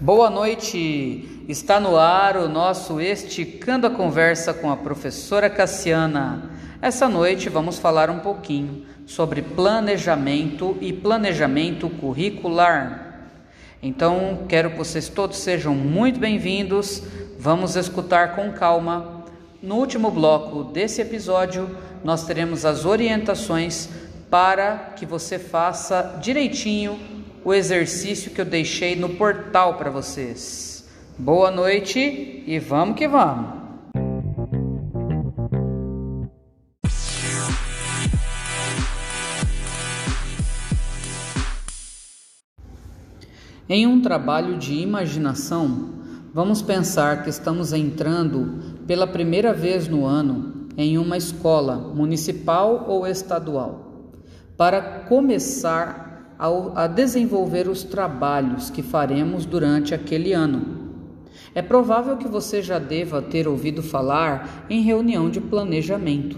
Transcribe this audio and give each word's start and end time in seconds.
Boa 0.00 0.30
noite! 0.30 1.44
Está 1.48 1.80
no 1.80 1.96
ar 1.96 2.36
o 2.36 2.48
nosso 2.48 3.00
Esticando 3.00 3.84
a 3.84 3.90
Conversa 3.90 4.54
com 4.54 4.70
a 4.70 4.76
professora 4.76 5.50
Cassiana. 5.50 6.52
Essa 6.80 7.08
noite 7.08 7.48
vamos 7.48 7.80
falar 7.80 8.08
um 8.08 8.20
pouquinho 8.20 8.86
sobre 9.04 9.42
planejamento 9.42 10.78
e 10.80 10.92
planejamento 10.92 11.90
curricular. 11.90 13.32
Então, 13.82 14.44
quero 14.48 14.70
que 14.70 14.78
vocês 14.78 15.08
todos 15.08 15.38
sejam 15.38 15.74
muito 15.74 16.20
bem-vindos. 16.20 17.02
Vamos 17.36 17.74
escutar 17.74 18.36
com 18.36 18.52
calma. 18.52 19.24
No 19.60 19.74
último 19.74 20.12
bloco 20.12 20.62
desse 20.62 21.02
episódio, 21.02 21.76
nós 22.04 22.24
teremos 22.24 22.64
as 22.64 22.84
orientações 22.84 23.88
para 24.30 24.92
que 24.94 25.04
você 25.04 25.40
faça 25.40 26.20
direitinho 26.22 27.17
o 27.48 27.54
exercício 27.54 28.30
que 28.30 28.42
eu 28.42 28.44
deixei 28.44 28.94
no 28.94 29.08
portal 29.08 29.78
para 29.78 29.90
vocês. 29.90 30.86
Boa 31.16 31.50
noite 31.50 32.44
e 32.46 32.58
vamos 32.58 32.94
que 32.94 33.08
vamos! 33.08 33.56
Em 43.66 43.86
um 43.86 44.02
trabalho 44.02 44.58
de 44.58 44.74
imaginação, 44.74 46.02
vamos 46.34 46.60
pensar 46.60 47.22
que 47.22 47.30
estamos 47.30 47.72
entrando 47.72 48.76
pela 48.86 49.06
primeira 49.06 49.54
vez 49.54 49.88
no 49.88 50.04
ano 50.04 50.68
em 50.76 50.98
uma 50.98 51.16
escola 51.16 51.76
municipal 51.76 52.84
ou 52.86 53.06
estadual, 53.06 54.12
para 54.54 54.82
começar 55.08 56.07
a, 56.38 56.86
desenvolver 56.86 57.68
os 57.68 57.82
trabalhos 57.82 58.70
que 58.70 58.82
faremos 58.82 59.44
durante 59.44 59.92
aquele 59.92 60.32
ano. 60.32 60.78
É 61.54 61.60
provável 61.60 62.16
que 62.16 62.28
você 62.28 62.62
já 62.62 62.78
deva 62.78 63.20
ter 63.20 63.48
ouvido 63.48 63.82
falar 63.82 64.66
em 64.70 64.82
reunião 64.82 65.28
de 65.28 65.40
planejamento. 65.40 66.36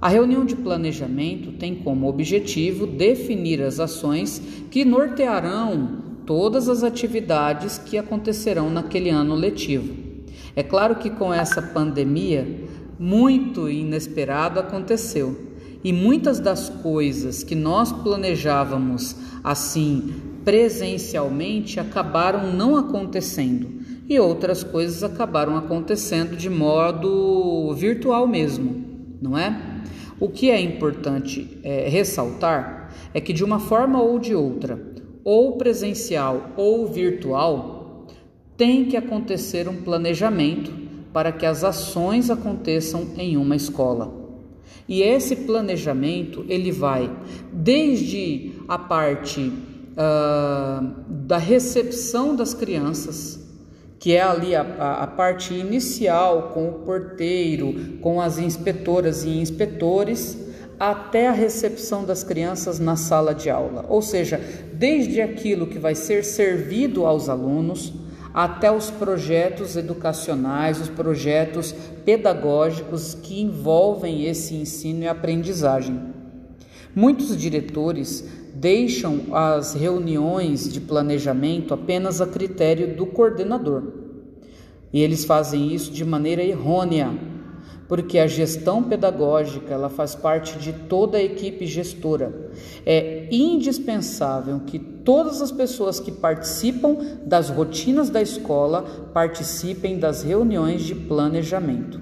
A 0.00 0.08
reunião 0.08 0.44
de 0.44 0.54
planejamento 0.54 1.52
tem 1.52 1.74
como 1.74 2.08
objetivo 2.08 2.86
definir 2.86 3.60
as 3.62 3.80
ações 3.80 4.40
que 4.70 4.84
nortearão 4.84 6.02
todas 6.24 6.68
as 6.68 6.84
atividades 6.84 7.78
que 7.78 7.98
acontecerão 7.98 8.70
naquele 8.70 9.10
ano 9.10 9.34
letivo. 9.34 9.94
É 10.54 10.62
claro 10.62 10.96
que 10.96 11.10
com 11.10 11.32
essa 11.32 11.62
pandemia, 11.62 12.46
muito 12.98 13.68
inesperado 13.68 14.60
aconteceu 14.60 15.51
e 15.84 15.92
muitas 15.92 16.38
das 16.38 16.68
coisas 16.68 17.42
que 17.42 17.54
nós 17.54 17.92
planejávamos 17.92 19.16
assim 19.42 20.14
presencialmente 20.44 21.78
acabaram 21.78 22.52
não 22.52 22.76
acontecendo 22.76 23.68
e 24.08 24.18
outras 24.18 24.62
coisas 24.62 25.02
acabaram 25.02 25.56
acontecendo 25.56 26.36
de 26.36 26.50
modo 26.50 27.72
virtual 27.74 28.26
mesmo, 28.26 28.84
não 29.20 29.38
é? 29.38 29.82
O 30.20 30.28
que 30.28 30.50
é 30.50 30.60
importante 30.60 31.58
é, 31.62 31.88
ressaltar 31.88 32.92
é 33.14 33.20
que 33.20 33.32
de 33.32 33.42
uma 33.42 33.58
forma 33.58 34.00
ou 34.00 34.18
de 34.18 34.34
outra, 34.34 34.80
ou 35.24 35.56
presencial 35.56 36.50
ou 36.56 36.86
virtual, 36.86 38.06
tem 38.56 38.84
que 38.84 38.96
acontecer 38.96 39.68
um 39.68 39.76
planejamento 39.82 40.72
para 41.12 41.32
que 41.32 41.46
as 41.46 41.64
ações 41.64 42.30
aconteçam 42.30 43.08
em 43.16 43.36
uma 43.36 43.56
escola. 43.56 44.21
E 44.88 45.02
esse 45.02 45.36
planejamento 45.36 46.44
ele 46.48 46.72
vai 46.72 47.10
desde 47.52 48.52
a 48.68 48.78
parte 48.78 49.40
uh, 49.92 50.94
da 51.08 51.38
recepção 51.38 52.34
das 52.34 52.52
crianças, 52.54 53.40
que 53.98 54.14
é 54.14 54.22
ali 54.22 54.54
a, 54.54 54.62
a, 54.62 55.02
a, 55.04 55.06
parte 55.06 55.54
inicial 55.54 56.50
com 56.52 56.68
o 56.68 56.72
porteiro, 56.80 57.98
com 58.00 58.20
as 58.20 58.38
inspetoras 58.38 59.24
e 59.24 59.30
inspetores, 59.30 60.36
até 60.78 61.28
a 61.28 61.32
recepção 61.32 62.04
das 62.04 62.24
crianças 62.24 62.80
na 62.80 62.96
sala 62.96 63.32
de 63.32 63.48
aula, 63.48 63.86
ou 63.88 64.02
seja, 64.02 64.40
desde 64.72 65.20
aquilo 65.20 65.68
que 65.68 65.78
vai 65.78 65.94
ser 65.94 66.24
servido 66.24 67.06
aos 67.06 67.28
alunos 67.28 67.92
até 68.34 68.70
os 68.70 68.90
projetos 68.90 69.76
educacionais, 69.76 70.80
os 70.80 70.88
projetos 70.88 71.74
pedagógicos 72.04 73.14
que 73.14 73.40
envolvem 73.40 74.26
esse 74.26 74.54
ensino 74.54 75.02
e 75.02 75.08
aprendizagem. 75.08 76.00
Muitos 76.94 77.36
diretores 77.36 78.24
deixam 78.54 79.34
as 79.34 79.74
reuniões 79.74 80.70
de 80.70 80.80
planejamento 80.80 81.72
apenas 81.72 82.20
a 82.20 82.26
critério 82.26 82.94
do 82.94 83.06
coordenador. 83.06 83.82
E 84.92 85.00
eles 85.00 85.24
fazem 85.24 85.74
isso 85.74 85.90
de 85.90 86.04
maneira 86.04 86.42
errônea, 86.42 87.10
porque 87.88 88.18
a 88.18 88.26
gestão 88.26 88.82
pedagógica 88.82 89.72
ela 89.72 89.88
faz 89.88 90.14
parte 90.14 90.58
de 90.58 90.72
toda 90.72 91.18
a 91.18 91.22
equipe 91.22 91.66
gestora. 91.66 92.50
É 92.86 93.28
indispensável 93.30 94.60
que 94.66 94.78
todas 94.78 95.42
as 95.42 95.52
pessoas 95.52 96.00
que 96.00 96.10
participam 96.10 96.96
das 97.24 97.50
rotinas 97.50 98.08
da 98.08 98.22
escola 98.22 98.82
participem 99.12 99.98
das 99.98 100.22
reuniões 100.22 100.82
de 100.82 100.94
planejamento. 100.94 102.00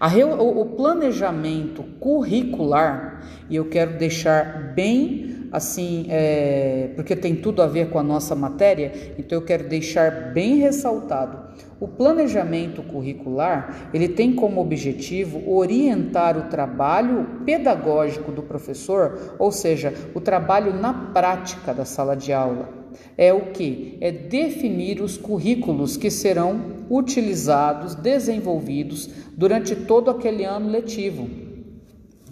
o 0.00 0.64
planejamento 0.76 1.82
curricular, 2.00 3.22
e 3.48 3.56
eu 3.56 3.68
quero 3.68 3.96
deixar 3.96 4.74
bem 4.74 5.36
assim, 5.52 6.06
é, 6.10 6.90
porque 6.94 7.16
tem 7.16 7.34
tudo 7.36 7.62
a 7.62 7.66
ver 7.66 7.88
com 7.88 7.98
a 7.98 8.02
nossa 8.02 8.34
matéria, 8.34 8.92
então 9.18 9.38
eu 9.38 9.44
quero 9.44 9.68
deixar 9.68 10.32
bem 10.32 10.58
ressaltado. 10.58 11.38
O 11.78 11.86
planejamento 11.86 12.82
curricular, 12.82 13.90
ele 13.92 14.08
tem 14.08 14.34
como 14.34 14.60
objetivo 14.60 15.50
orientar 15.50 16.38
o 16.38 16.48
trabalho 16.48 17.42
pedagógico 17.44 18.32
do 18.32 18.42
professor, 18.42 19.36
ou 19.38 19.52
seja, 19.52 19.92
o 20.14 20.20
trabalho 20.20 20.72
na 20.72 20.94
prática 21.12 21.74
da 21.74 21.84
sala 21.84 22.16
de 22.16 22.32
aula. 22.32 22.70
É 23.16 23.30
o 23.32 23.52
que? 23.52 23.98
É 24.00 24.10
definir 24.10 25.02
os 25.02 25.18
currículos 25.18 25.98
que 25.98 26.10
serão 26.10 26.76
utilizados, 26.88 27.94
desenvolvidos 27.94 29.10
durante 29.36 29.76
todo 29.76 30.10
aquele 30.10 30.44
ano 30.44 30.70
letivo 30.70 31.46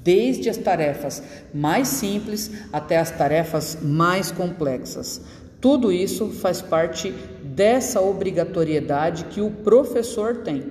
desde 0.05 0.51
as 0.51 0.59
tarefas 0.59 1.23
mais 1.53 1.89
simples 1.89 2.51
até 2.71 2.99
as 2.99 3.11
tarefas 3.11 3.79
mais 3.83 4.31
complexas. 4.31 5.23
Tudo 5.65 5.91
isso 5.91 6.29
faz 6.29 6.61
parte 6.61 7.11
dessa 7.43 7.99
obrigatoriedade 7.99 9.25
que 9.31 9.41
o 9.41 9.51
professor 9.51 10.43
tem. 10.43 10.63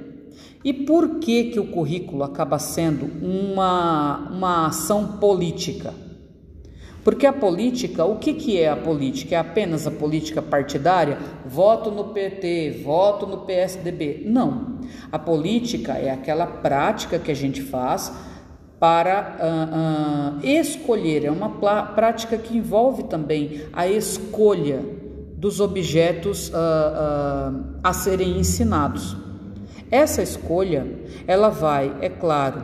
E 0.64 0.72
por 0.72 1.18
que, 1.18 1.46
que 1.46 1.60
o 1.60 1.72
currículo 1.72 2.24
acaba 2.24 2.60
sendo 2.60 3.10
uma, 3.20 4.30
uma 4.30 4.68
ação 4.68 5.18
política? 5.18 5.96
Porque 7.04 7.26
a 7.26 7.34
política, 7.34 8.06
o 8.06 8.20
que, 8.20 8.36
que 8.36 8.60
é 8.60 8.70
a 8.70 8.78
política? 8.78 9.34
É 9.34 9.40
apenas 9.40 9.88
a 9.88 9.92
política 9.92 10.44
partidária? 10.44 11.18
Voto 11.44 11.90
no 11.90 12.10
PT, 12.10 12.84
voto 12.84 13.26
no 13.26 13.40
PSDB? 13.40 14.22
Não. 14.28 14.78
A 15.12 15.18
política 15.18 15.94
é 15.94 16.12
aquela 16.12 16.46
prática 16.46 17.18
que 17.18 17.32
a 17.32 17.36
gente 17.36 17.64
faz 17.64 18.14
para 18.84 19.38
uh, 19.40 20.44
uh, 20.44 20.46
escolher, 20.46 21.24
é 21.24 21.32
uma 21.32 21.50
prática 21.96 22.38
que 22.38 22.58
envolve 22.58 23.04
também 23.04 23.62
a 23.72 23.88
escolha 23.88 24.84
dos 25.38 25.62
objetos 25.62 26.50
uh, 26.50 26.54
a 27.82 27.94
serem 27.94 28.38
ensinados. 28.38 29.16
Essa 29.90 30.22
escolha, 30.22 30.86
ela 31.26 31.48
vai, 31.48 31.96
é 32.02 32.10
claro, 32.10 32.62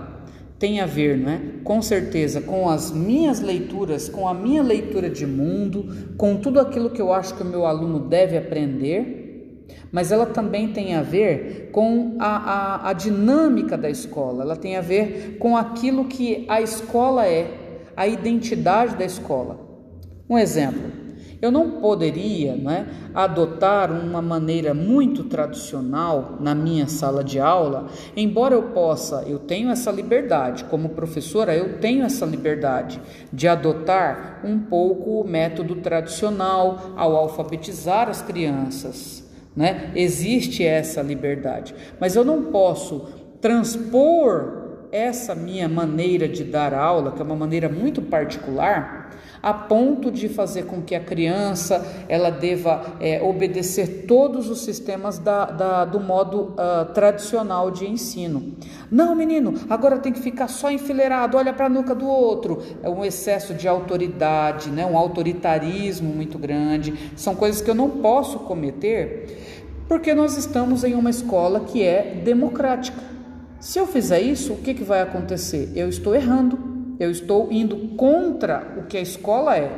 tem 0.59 0.81
a 0.81 0.85
ver, 0.85 1.17
não 1.17 1.31
é? 1.31 1.41
Com 1.63 1.81
certeza, 1.81 2.41
com 2.41 2.67
as 2.67 2.91
minhas 2.91 3.39
leituras, 3.39 4.09
com 4.09 4.27
a 4.27 4.33
minha 4.33 4.61
leitura 4.61 5.09
de 5.09 5.25
mundo, 5.25 5.87
com 6.17 6.35
tudo 6.35 6.59
aquilo 6.59 6.89
que 6.89 7.01
eu 7.01 7.13
acho 7.13 7.33
que 7.33 7.43
o 7.43 7.45
meu 7.45 7.65
aluno 7.65 7.97
deve 7.97 8.35
aprender 8.35 9.18
mas 9.91 10.11
ela 10.11 10.25
também 10.25 10.71
tem 10.71 10.95
a 10.95 11.01
ver 11.01 11.69
com 11.71 12.15
a, 12.19 12.27
a, 12.27 12.89
a, 12.89 12.93
dinâmica 12.93 13.77
da 13.77 13.89
escola, 13.89 14.43
ela 14.43 14.55
tem 14.55 14.77
a 14.77 14.81
ver 14.81 15.37
com 15.39 15.57
aquilo 15.57 16.05
que 16.05 16.45
a 16.47 16.61
escola 16.61 17.27
é, 17.27 17.81
a 17.95 18.07
identidade 18.07 18.95
da 18.95 19.05
escola. 19.05 19.59
Um 20.29 20.37
exemplo, 20.37 20.91
eu 21.41 21.51
não 21.51 21.71
poderia 21.79 22.51
é, 22.51 22.85
adotar 23.13 23.91
uma 23.91 24.21
maneira 24.21 24.73
muito 24.73 25.23
tradicional 25.23 26.37
na 26.39 26.53
minha 26.53 26.87
sala 26.87 27.23
de 27.23 27.39
aula, 27.39 27.87
embora 28.15 28.53
eu 28.53 28.63
possa, 28.63 29.23
eu 29.25 29.39
tenho 29.39 29.69
essa 29.69 29.89
liberdade, 29.89 30.65
como 30.65 30.89
professora, 30.89 31.55
eu 31.55 31.79
tenho 31.79 32.03
essa 32.03 32.25
liberdade 32.25 33.01
de 33.31 33.47
adotar 33.47 34.41
um 34.43 34.59
pouco 34.59 35.21
o 35.21 35.27
método 35.27 35.75
tradicional 35.77 36.93
ao 36.97 37.15
alfabetizar 37.15 38.09
as 38.09 38.21
crianças 38.21 39.28
né? 39.59 39.91
Existe 39.93 40.63
essa 40.65 41.01
liberdade, 41.01 41.75
mas 41.99 42.15
eu 42.15 42.23
não 42.23 42.43
posso 42.43 43.09
transpor 43.41 44.87
essa 44.89 45.35
minha 45.35 45.67
maneira 45.67 46.29
de 46.29 46.45
dar 46.45 46.73
aula, 46.73 47.11
que 47.11 47.21
é 47.21 47.25
uma 47.25 47.35
maneira 47.35 47.67
muito 47.67 48.01
particular, 48.01 49.08
a 49.41 49.53
ponto 49.53 50.11
de 50.11 50.27
fazer 50.29 50.65
com 50.65 50.81
que 50.81 50.95
a 50.95 50.99
criança 50.99 51.85
ela 52.07 52.29
deva 52.29 52.95
é, 52.99 53.21
obedecer 53.21 54.05
todos 54.07 54.49
os 54.49 54.61
sistemas 54.61 55.17
da, 55.17 55.45
da, 55.45 55.85
do 55.85 55.99
modo 55.99 56.53
uh, 56.53 56.85
tradicional 56.93 57.71
de 57.71 57.87
ensino. 57.87 58.53
Não, 58.91 59.15
menino, 59.15 59.53
agora 59.69 59.97
tem 59.97 60.11
que 60.11 60.19
ficar 60.19 60.47
só 60.47 60.71
enfileirado, 60.71 61.37
olha 61.37 61.53
para 61.53 61.67
a 61.67 61.69
nuca 61.69 61.95
do 61.95 62.07
outro. 62.07 62.61
É 62.83 62.89
um 62.89 63.05
excesso 63.05 63.53
de 63.53 63.67
autoridade, 63.67 64.69
né? 64.69 64.85
um 64.85 64.97
autoritarismo 64.97 66.13
muito 66.13 66.37
grande. 66.37 66.93
São 67.15 67.35
coisas 67.35 67.61
que 67.61 67.69
eu 67.69 67.75
não 67.75 67.89
posso 67.89 68.39
cometer 68.39 69.37
porque 69.89 70.13
nós 70.13 70.37
estamos 70.37 70.83
em 70.83 70.93
uma 70.93 71.09
escola 71.09 71.61
que 71.61 71.81
é 71.81 72.21
democrática. 72.23 73.01
Se 73.59 73.79
eu 73.79 73.87
fizer 73.87 74.21
isso, 74.21 74.53
o 74.53 74.57
que, 74.57 74.75
que 74.75 74.83
vai 74.83 75.01
acontecer? 75.01 75.71
Eu 75.75 75.89
estou 75.89 76.13
errando 76.13 76.68
eu 76.99 77.09
estou 77.09 77.51
indo 77.51 77.95
contra 77.95 78.75
o 78.77 78.83
que 78.83 78.97
a 78.97 79.01
escola 79.01 79.57
é. 79.57 79.71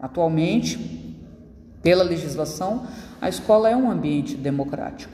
Atualmente, 0.00 1.16
pela 1.82 2.04
legislação, 2.04 2.86
a 3.20 3.28
escola 3.28 3.70
é 3.70 3.76
um 3.76 3.90
ambiente 3.90 4.34
democrático. 4.36 5.12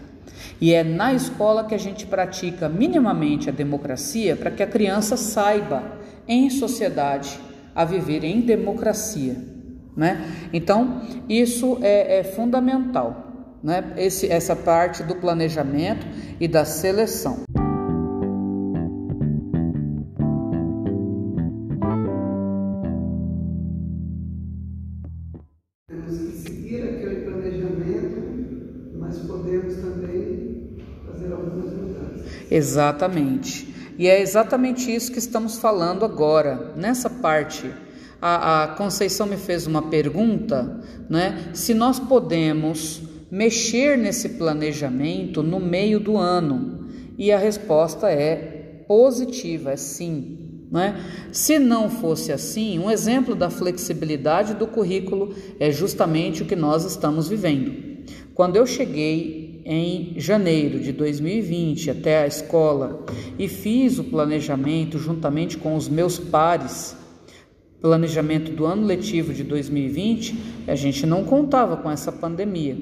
E 0.61 0.73
é 0.73 0.83
na 0.83 1.13
escola 1.13 1.65
que 1.65 1.75
a 1.75 1.79
gente 1.79 2.07
pratica 2.07 2.69
minimamente 2.69 3.49
a 3.49 3.53
democracia 3.53 4.37
para 4.37 4.51
que 4.51 4.63
a 4.63 4.67
criança 4.67 5.17
saiba, 5.17 5.83
em 6.27 6.51
sociedade, 6.51 7.39
a 7.75 7.85
viver 7.85 8.25
em 8.25 8.41
democracia. 8.41 9.37
Né? 9.97 10.49
Então, 10.53 11.03
isso 11.29 11.79
é, 11.81 12.19
é 12.19 12.25
fundamental, 12.25 13.57
né? 13.63 13.95
Esse, 13.97 14.31
essa 14.31 14.55
parte 14.55 15.03
do 15.03 15.17
planejamento 15.17 16.07
e 16.39 16.47
da 16.47 16.65
seleção. 16.65 17.45
Exatamente. 32.51 33.75
E 33.99 34.07
é 34.09 34.21
exatamente 34.21 34.95
isso 34.95 35.11
que 35.11 35.19
estamos 35.19 35.59
falando 35.59 36.05
agora, 36.05 36.73
nessa 36.77 37.09
parte. 37.09 37.71
A, 38.21 38.65
a 38.65 38.69
Conceição 38.69 39.27
me 39.27 39.37
fez 39.37 39.67
uma 39.67 39.83
pergunta, 39.83 40.81
né? 41.09 41.51
Se 41.55 41.73
nós 41.75 41.99
podemos 41.99 43.03
mexer 43.31 43.99
nesse 43.99 44.31
planejamento 44.31 45.43
no 45.43 45.59
meio 45.59 45.99
do 45.99 46.17
ano. 46.17 46.87
E 47.19 47.33
a 47.33 47.39
resposta 47.39 48.11
é 48.11 48.85
positiva, 48.87 49.73
é 49.73 49.77
sim. 49.77 50.67
Né? 50.71 51.01
Se 51.33 51.59
não 51.59 51.89
fosse 51.89 52.33
assim, 52.33 52.79
um 52.79 52.91
exemplo 52.91 53.35
da 53.35 53.49
flexibilidade 53.49 54.55
do 54.55 54.67
currículo 54.67 55.35
é 55.61 55.71
justamente 55.71 56.43
o 56.43 56.47
que 56.47 56.57
nós 56.57 56.85
estamos 56.85 57.29
vivendo. 57.29 57.96
Quando 58.37 58.57
eu 58.57 58.67
cheguei 58.67 59.63
em 59.65 60.13
janeiro 60.21 60.79
de 60.79 60.93
2020 60.93 61.91
até 61.91 62.19
a 62.19 62.27
escola 62.27 63.07
e 63.39 63.49
fiz 63.49 63.99
o 63.99 64.05
planejamento 64.05 64.99
juntamente 64.99 65.57
com 65.57 65.75
os 65.75 65.89
meus 65.89 66.19
pares, 66.19 66.95
planejamento 67.81 68.53
do 68.53 68.67
ano 68.67 68.85
letivo 68.85 69.33
de 69.33 69.43
2020, 69.43 70.39
a 70.69 70.75
gente 70.75 71.07
não 71.07 71.25
contava 71.25 71.79
com 71.79 71.91
essa 71.91 72.13
pandemia. 72.13 72.77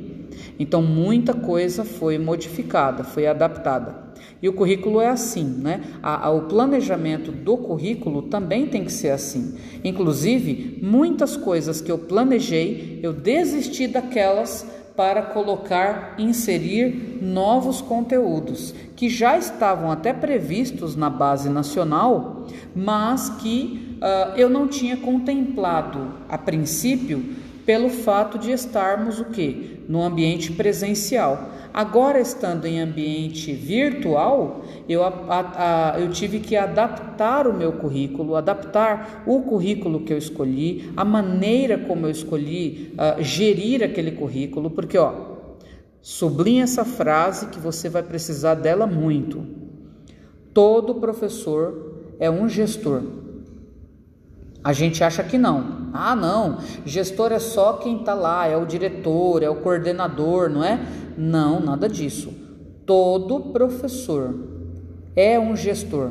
Então 0.59 0.83
muita 0.83 1.33
coisa 1.33 1.85
foi 1.85 2.19
modificada, 2.19 3.05
foi 3.05 3.29
adaptada. 3.29 4.13
E 4.43 4.49
o 4.49 4.53
currículo 4.53 5.01
é 5.01 5.09
assim, 5.09 5.45
né? 5.45 5.83
A, 6.03 6.27
a, 6.27 6.31
o 6.33 6.49
planejamento 6.49 7.31
do 7.31 7.57
currículo 7.57 8.23
também 8.23 8.67
tem 8.67 8.85
que 8.85 8.93
ser 8.93 9.11
assim. 9.11 9.55
Inclusive, 9.85 10.81
muitas 10.83 11.37
coisas 11.37 11.81
que 11.81 11.93
eu 11.93 11.99
planejei, 11.99 12.99
eu 13.05 13.13
desisti 13.13 13.87
daquelas 13.87 14.67
para 14.97 15.23
colocar, 15.23 16.15
inserir 16.19 17.19
novos 17.21 17.81
conteúdos 17.81 18.75
que 18.95 19.09
já 19.09 19.37
estavam 19.37 19.91
até 19.91 20.13
previstos 20.13 20.95
na 20.95 21.11
base 21.11 21.49
nacional, 21.49 22.47
mas 22.75 23.29
que 23.29 23.99
uh, 23.99 24.37
eu 24.37 24.49
não 24.49 24.69
tinha 24.69 24.97
contemplado 24.97 26.15
a 26.29 26.39
princípio 26.39 27.25
pelo 27.67 27.89
fato 27.89 28.39
de 28.39 28.53
estarmos 28.53 29.19
o 29.19 29.25
que 29.27 29.81
no 29.89 30.03
ambiente 30.03 30.53
presencial. 30.53 31.51
Agora, 31.75 32.21
estando 32.21 32.67
em 32.67 32.81
ambiente 32.81 33.53
virtual, 33.53 34.63
eu, 34.89 35.03
a, 35.03 35.11
a, 35.93 36.01
eu 36.01 36.09
tive 36.09 36.39
que 36.39 36.55
adaptar 36.55 37.49
o 37.49 37.53
meu 37.53 37.73
currículo, 37.73 38.37
adaptar 38.37 39.25
o 39.27 39.43
currículo 39.43 39.99
que 40.05 40.13
eu 40.13 40.17
escolhi, 40.17 40.93
a 40.97 41.05
maneira 41.05 41.77
como 41.77 42.07
eu 42.07 42.11
escolhi 42.13 42.95
uh, 42.95 43.21
gerir 43.21 43.83
aquele 43.83 44.13
currículo, 44.13 44.71
porque, 44.71 44.97
ó, 44.97 45.15
sublinha 46.01 46.63
essa 46.63 46.85
frase 46.85 47.47
que 47.47 47.59
você 47.59 47.89
vai 47.89 48.05
precisar 48.05 48.55
dela 48.55 48.87
muito. 48.87 49.45
Todo 50.53 50.95
professor 50.95 52.15
é 52.21 52.31
um 52.31 52.49
gestor. 52.49 53.03
A 54.63 54.73
gente 54.73 55.03
acha 55.03 55.25
que 55.25 55.37
não. 55.37 55.91
Ah, 55.93 56.17
não, 56.17 56.59
gestor 56.87 57.33
é 57.33 57.39
só 57.39 57.75
quem 57.75 57.99
está 57.99 58.15
lá, 58.15 58.47
é 58.47 58.57
o 58.57 58.65
diretor, 58.65 59.43
é 59.43 59.49
o 59.49 59.57
coordenador, 59.57 60.49
não 60.49 60.65
é? 60.65 60.81
Não, 61.17 61.61
nada 61.61 61.89
disso. 61.89 62.33
Todo 62.87 63.53
professor 63.53 64.35
é 65.17 65.39
um 65.39 65.57
gestor. 65.57 66.11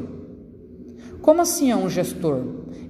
Como 1.22 1.42
assim 1.42 1.72
é 1.72 1.76
um 1.76 1.90
gestor? 1.90 2.42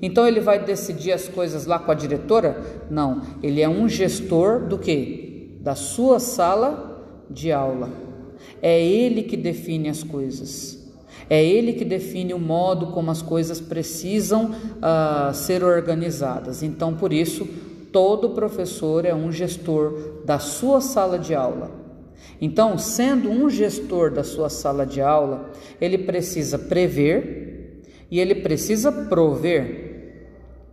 Então 0.02 0.28
ele 0.28 0.40
vai 0.40 0.64
decidir 0.64 1.12
as 1.12 1.28
coisas 1.28 1.66
lá 1.66 1.80
com 1.80 1.92
a 1.92 1.96
diretora? 1.96 2.62
Não, 2.90 3.22
ele 3.42 3.62
é 3.62 3.70
um 3.70 3.88
gestor 3.88 4.66
do 4.66 4.78
que? 4.78 5.58
Da 5.62 5.76
sua 5.76 6.20
sala 6.20 7.26
de 7.30 7.52
aula. 7.52 7.90
É 8.62 8.84
ele 8.84 9.24
que 9.24 9.38
define 9.38 9.90
as 9.90 10.04
coisas. 10.04 10.84
É 11.30 11.44
ele 11.44 11.74
que 11.74 11.86
define 11.86 12.34
o 12.34 12.40
modo 12.40 12.88
como 12.88 13.12
as 13.12 13.22
coisas 13.22 13.62
precisam 13.62 14.52
uh, 14.52 15.34
ser 15.34 15.64
organizadas. 15.64 16.64
Então, 16.64 16.94
por 16.94 17.14
isso, 17.14 17.48
todo 17.92 18.32
professor 18.32 19.06
é 19.06 19.14
um 19.14 19.32
gestor 19.32 20.22
da 20.26 20.40
sua 20.40 20.82
sala 20.82 21.18
de 21.18 21.34
aula. 21.34 21.83
Então, 22.42 22.78
sendo 22.78 23.30
um 23.30 23.50
gestor 23.50 24.12
da 24.12 24.24
sua 24.24 24.50
sala 24.50 24.86
de 24.86 25.02
aula, 25.02 25.52
ele 25.80 25.98
precisa 26.00 26.58
prever 26.60 27.82
e 28.12 28.20
ele 28.20 28.36
precisa 28.36 28.92
prover, 28.92 30.26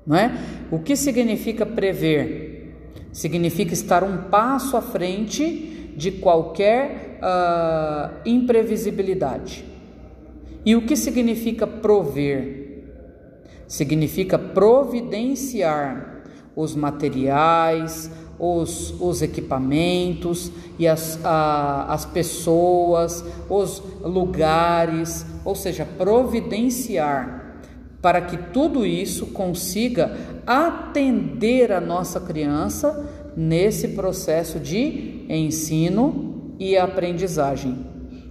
não 0.07 0.17
é? 0.17 0.33
O 0.71 0.79
que 0.79 0.97
significa 0.97 1.65
prever? 1.65 2.75
Significa 3.13 3.73
estar 3.73 4.05
um 4.05 4.25
passo 4.25 4.77
à 4.77 4.83
frente 4.83 5.93
de 5.97 6.13
qualquer 6.13 7.19
uh, 7.21 8.21
imprevisibilidade. 8.25 9.65
E 10.65 10.77
o 10.77 10.83
que 10.83 10.97
significa 10.97 11.67
prover? 11.67 12.85
Significa 13.67 14.39
providenciar 14.39 16.23
os 16.55 16.75
materiais, 16.75 18.11
os, 18.41 18.95
os 18.99 19.21
equipamentos 19.21 20.51
e 20.79 20.89
as, 20.89 21.23
a, 21.23 21.93
as 21.93 22.07
pessoas, 22.07 23.23
os 23.49 23.83
lugares, 24.03 25.27
ou 25.45 25.55
seja, 25.55 25.85
providenciar 25.85 27.41
para 28.01 28.23
que 28.23 28.37
tudo 28.51 28.87
isso 28.87 29.27
consiga 29.27 30.17
atender 30.47 31.71
a 31.71 31.81
nossa 31.83 32.19
criança 32.19 33.07
nesse 33.37 33.89
processo 33.89 34.59
de 34.59 35.27
ensino 35.29 36.55
e 36.59 36.79
aprendizagem. 36.79 37.87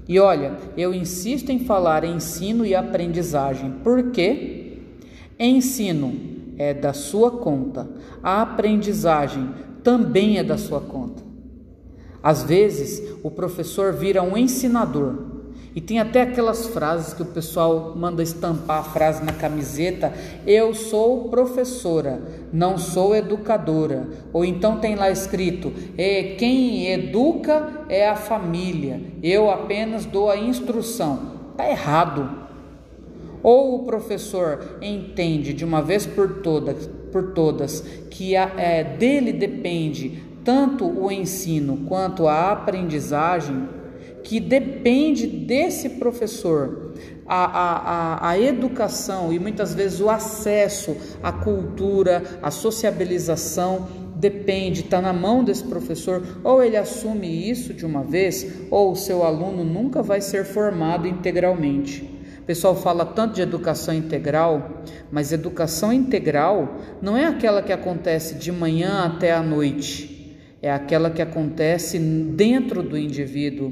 E 0.08 0.20
olha, 0.20 0.54
eu 0.75 0.92
insisto 0.92 1.51
em 1.51 1.60
falar 1.60 2.04
ensino 2.04 2.66
e 2.66 2.74
aprendizagem, 2.74 3.75
porque 3.84 4.80
ensino 5.39 6.16
é 6.58 6.74
da 6.74 6.94
sua 6.94 7.30
conta, 7.30 7.88
a 8.24 8.42
aprendizagem 8.42 9.50
também 9.83 10.38
é 10.38 10.43
da 10.43 10.57
sua 10.57 10.81
conta. 10.81 11.24
Às 12.21 12.43
vezes, 12.43 13.01
o 13.24 13.31
professor 13.31 13.93
vira 13.93 14.21
um 14.21 14.38
ensinador. 14.38 15.29
E 15.75 15.79
tem 15.79 16.00
até 16.00 16.24
aquelas 16.24 16.65
frases 16.67 17.13
que 17.13 17.21
o 17.21 17.27
pessoal 17.27 17.93
manda 17.95 18.24
estampar 18.24 18.79
a 18.79 18.83
frase 18.83 19.24
na 19.24 19.31
camiseta: 19.31 20.12
Eu 20.45 20.74
sou 20.74 21.29
professora, 21.29 22.21
não 22.51 22.77
sou 22.77 23.15
educadora. 23.15 24.07
Ou 24.33 24.43
então 24.43 24.79
tem 24.79 24.95
lá 24.95 25.12
escrito: 25.12 25.71
é, 25.98 26.36
Quem 26.38 26.88
educa 26.91 27.86
é 27.88 28.09
a 28.09 28.15
família, 28.15 29.00
eu 29.21 29.50
apenas 29.50 30.05
dou 30.05 30.29
a 30.29 30.38
instrução. 30.38 31.38
Está 31.51 31.69
errado. 31.69 32.50
Ou 33.41 33.75
o 33.75 33.86
professor 33.86 34.79
entende 34.81 35.53
de 35.53 35.63
uma 35.63 35.81
vez 35.81 36.05
por 36.05 36.41
todas 36.41 36.89
por 37.12 37.32
todas, 37.34 37.82
que 38.10 38.36
a, 38.36 38.51
é, 38.58 38.84
dele 38.84 39.34
depende 39.34 40.24
tanto 40.44 40.86
o 40.86 41.12
ensino 41.12 41.86
quanto 41.88 42.28
a 42.28 42.51
aprendizagem, 42.51 43.68
que 44.24 44.39
depende 44.39 45.28
desse 45.28 45.89
professor 45.89 46.94
a, 47.25 47.46
a, 47.46 48.30
a, 48.30 48.39
educação 48.39 49.32
e 49.32 49.39
muitas 49.39 49.74
vezes 49.74 50.01
o 50.01 50.10
acesso 50.10 50.98
à 51.22 51.32
cultura, 51.32 52.24
à 52.42 52.50
sociabilização 52.50 53.88
depende, 54.16 54.82
está 54.82 55.01
na 55.01 55.13
mão 55.13 55.44
desse 55.44 55.63
professor, 55.63 56.22
ou 56.44 56.62
ele 56.62 56.75
assume 56.75 57.50
isso 57.50 57.74
de 57.74 57.86
uma 57.86 58.04
vez, 58.04 58.46
ou 58.70 58.92
o 58.92 58.96
seu 58.96 59.24
aluno 59.24 59.63
nunca 59.63 60.01
vai 60.04 60.20
ser 60.20 60.44
formado 60.44 61.08
integralmente. 61.08 62.18
Pessoal 62.50 62.75
fala 62.75 63.06
tanto 63.06 63.36
de 63.36 63.44
educação 63.44 63.94
integral, 63.94 64.82
mas 65.12 65.32
educação 65.32 65.94
integral 65.94 66.79
não 67.00 67.15
é 67.15 67.27
aquela 67.27 67.62
que 67.62 67.72
acontece 67.72 68.39
de 68.39 68.51
manhã 68.51 69.03
até 69.03 69.32
a 69.32 69.44
noite 69.44 70.18
é 70.60 70.72
aquela 70.72 71.12
que 71.12 71.22
acontece 71.22 72.00
dentro 72.00 72.82
do 72.82 72.98
indivíduo, 72.98 73.72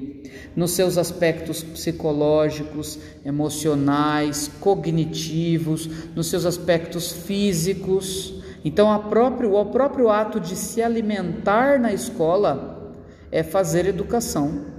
nos 0.55 0.73
seus 0.73 0.95
aspectos 0.95 1.63
psicológicos, 1.63 2.99
emocionais, 3.25 4.47
cognitivos, 4.61 5.89
nos 6.15 6.27
seus 6.27 6.45
aspectos 6.45 7.11
físicos. 7.11 8.43
Então, 8.63 8.91
a 8.91 8.99
próprio, 8.99 9.55
o 9.55 9.65
próprio 9.65 10.07
ato 10.11 10.39
de 10.39 10.55
se 10.55 10.83
alimentar 10.83 11.79
na 11.79 11.91
escola 11.91 12.95
é 13.31 13.41
fazer 13.41 13.87
educação. 13.87 14.76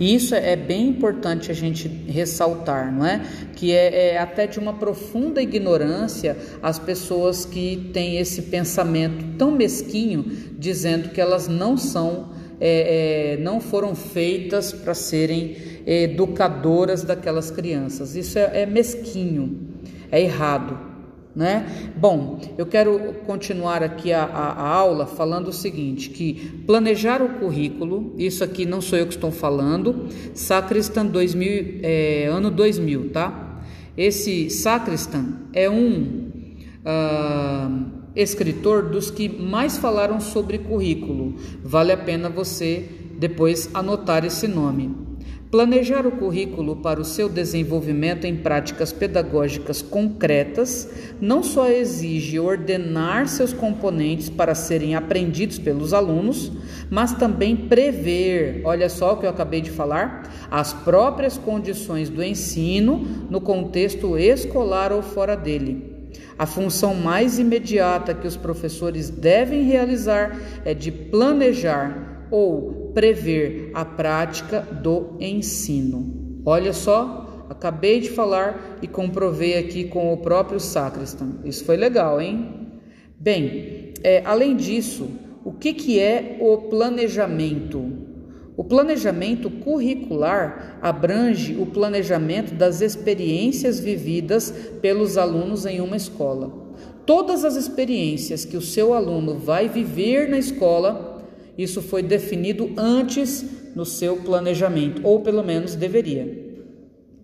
E 0.00 0.14
isso 0.14 0.34
é 0.34 0.56
bem 0.56 0.88
importante 0.88 1.50
a 1.50 1.54
gente 1.54 1.86
ressaltar, 1.86 2.90
não 2.90 3.04
é? 3.04 3.20
Que 3.54 3.72
é, 3.72 4.14
é 4.14 4.18
até 4.18 4.46
de 4.46 4.58
uma 4.58 4.72
profunda 4.72 5.42
ignorância 5.42 6.38
as 6.62 6.78
pessoas 6.78 7.44
que 7.44 7.90
têm 7.92 8.16
esse 8.16 8.42
pensamento 8.42 9.36
tão 9.36 9.50
mesquinho, 9.50 10.24
dizendo 10.58 11.10
que 11.10 11.20
elas 11.20 11.48
não 11.48 11.76
são, 11.76 12.30
é, 12.58 13.34
é, 13.34 13.42
não 13.42 13.60
foram 13.60 13.94
feitas 13.94 14.72
para 14.72 14.94
serem 14.94 15.56
educadoras 15.86 17.02
daquelas 17.02 17.50
crianças. 17.50 18.16
Isso 18.16 18.38
é, 18.38 18.62
é 18.62 18.66
mesquinho, 18.66 19.68
é 20.10 20.22
errado. 20.22 20.89
Né? 21.34 21.92
Bom, 21.96 22.40
eu 22.58 22.66
quero 22.66 23.14
continuar 23.24 23.84
aqui 23.84 24.12
a, 24.12 24.24
a, 24.24 24.52
a, 24.52 24.68
aula 24.68 25.06
falando 25.06 25.48
o 25.48 25.52
seguinte: 25.52 26.10
que 26.10 26.62
planejar 26.66 27.22
o 27.22 27.38
currículo, 27.38 28.14
isso 28.18 28.42
aqui 28.42 28.66
não 28.66 28.80
sou 28.80 28.98
eu 28.98 29.06
que 29.06 29.14
estou 29.14 29.30
falando, 29.30 30.08
Sacristan 30.34 31.06
2000, 31.06 31.80
é, 31.82 32.26
ano 32.26 32.50
2000, 32.50 33.10
tá? 33.10 33.62
Esse 33.96 34.50
Sacristan 34.50 35.40
é 35.52 35.70
um 35.70 36.30
uh, 36.84 37.86
escritor 38.16 38.90
dos 38.90 39.10
que 39.10 39.28
mais 39.28 39.76
falaram 39.76 40.20
sobre 40.20 40.58
currículo. 40.58 41.36
Vale 41.62 41.92
a 41.92 41.96
pena 41.96 42.28
você 42.28 42.88
depois 43.18 43.70
anotar 43.74 44.24
esse 44.24 44.48
nome. 44.48 45.09
Planejar 45.50 46.06
o 46.06 46.12
currículo 46.12 46.76
para 46.76 47.00
o 47.00 47.04
seu 47.04 47.28
desenvolvimento 47.28 48.24
em 48.24 48.36
práticas 48.36 48.92
pedagógicas 48.92 49.82
concretas 49.82 50.88
não 51.20 51.42
só 51.42 51.68
exige 51.68 52.38
ordenar 52.38 53.26
seus 53.26 53.52
componentes 53.52 54.30
para 54.30 54.54
serem 54.54 54.94
aprendidos 54.94 55.58
pelos 55.58 55.92
alunos, 55.92 56.52
mas 56.88 57.14
também 57.14 57.56
prever, 57.56 58.62
olha 58.64 58.88
só 58.88 59.14
o 59.14 59.16
que 59.16 59.26
eu 59.26 59.30
acabei 59.30 59.60
de 59.60 59.72
falar, 59.72 60.30
as 60.48 60.72
próprias 60.72 61.36
condições 61.36 62.08
do 62.08 62.22
ensino 62.22 63.26
no 63.28 63.40
contexto 63.40 64.16
escolar 64.16 64.92
ou 64.92 65.02
fora 65.02 65.34
dele. 65.34 66.10
A 66.38 66.46
função 66.46 66.94
mais 66.94 67.40
imediata 67.40 68.14
que 68.14 68.26
os 68.26 68.36
professores 68.36 69.10
devem 69.10 69.64
realizar 69.64 70.40
é 70.64 70.72
de 70.72 70.92
planejar 70.92 72.28
ou 72.30 72.79
prever 72.94 73.70
a 73.74 73.84
prática 73.84 74.60
do 74.60 75.16
ensino. 75.20 76.40
Olha 76.44 76.72
só, 76.72 77.46
acabei 77.48 78.00
de 78.00 78.10
falar 78.10 78.78
e 78.82 78.86
comprovei 78.86 79.58
aqui 79.58 79.84
com 79.84 80.12
o 80.12 80.16
próprio 80.18 80.60
sacristan. 80.60 81.40
Isso 81.44 81.64
foi 81.64 81.76
legal, 81.76 82.20
hein? 82.20 82.68
Bem, 83.18 83.92
é, 84.02 84.22
além 84.24 84.56
disso, 84.56 85.10
o 85.44 85.52
que, 85.52 85.72
que 85.72 85.98
é 85.98 86.38
o 86.40 86.56
planejamento? 86.56 88.08
O 88.56 88.64
planejamento 88.64 89.50
curricular 89.50 90.78
abrange 90.82 91.56
o 91.56 91.64
planejamento 91.64 92.54
das 92.54 92.80
experiências 92.82 93.80
vividas 93.80 94.50
pelos 94.82 95.16
alunos 95.16 95.64
em 95.64 95.80
uma 95.80 95.96
escola. 95.96 96.52
Todas 97.06 97.44
as 97.44 97.56
experiências 97.56 98.44
que 98.44 98.56
o 98.56 98.60
seu 98.60 98.92
aluno 98.92 99.38
vai 99.38 99.68
viver 99.68 100.28
na 100.28 100.38
escola 100.38 101.09
isso 101.62 101.82
foi 101.82 102.02
definido 102.02 102.70
antes 102.76 103.44
no 103.74 103.84
seu 103.84 104.16
planejamento, 104.16 105.00
ou 105.04 105.20
pelo 105.20 105.42
menos 105.42 105.74
deveria 105.74 106.50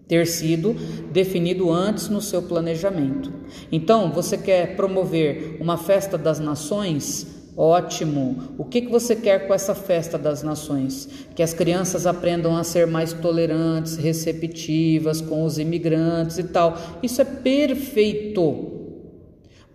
ter 0.08 0.26
sido 0.26 0.74
definido 1.10 1.70
antes 1.70 2.08
no 2.08 2.20
seu 2.20 2.42
planejamento. 2.42 3.32
Então, 3.72 4.12
você 4.12 4.38
quer 4.38 4.76
promover 4.76 5.56
uma 5.60 5.76
festa 5.76 6.16
das 6.16 6.38
nações? 6.38 7.26
Ótimo! 7.56 8.54
O 8.58 8.64
que, 8.64 8.82
que 8.82 8.90
você 8.90 9.16
quer 9.16 9.46
com 9.46 9.54
essa 9.54 9.74
festa 9.74 10.18
das 10.18 10.42
nações? 10.42 11.08
Que 11.34 11.42
as 11.42 11.54
crianças 11.54 12.06
aprendam 12.06 12.56
a 12.56 12.62
ser 12.62 12.86
mais 12.86 13.12
tolerantes, 13.14 13.96
receptivas 13.96 15.20
com 15.20 15.44
os 15.44 15.58
imigrantes 15.58 16.38
e 16.38 16.44
tal. 16.44 16.76
Isso 17.02 17.20
é 17.20 17.24
perfeito. 17.24 18.75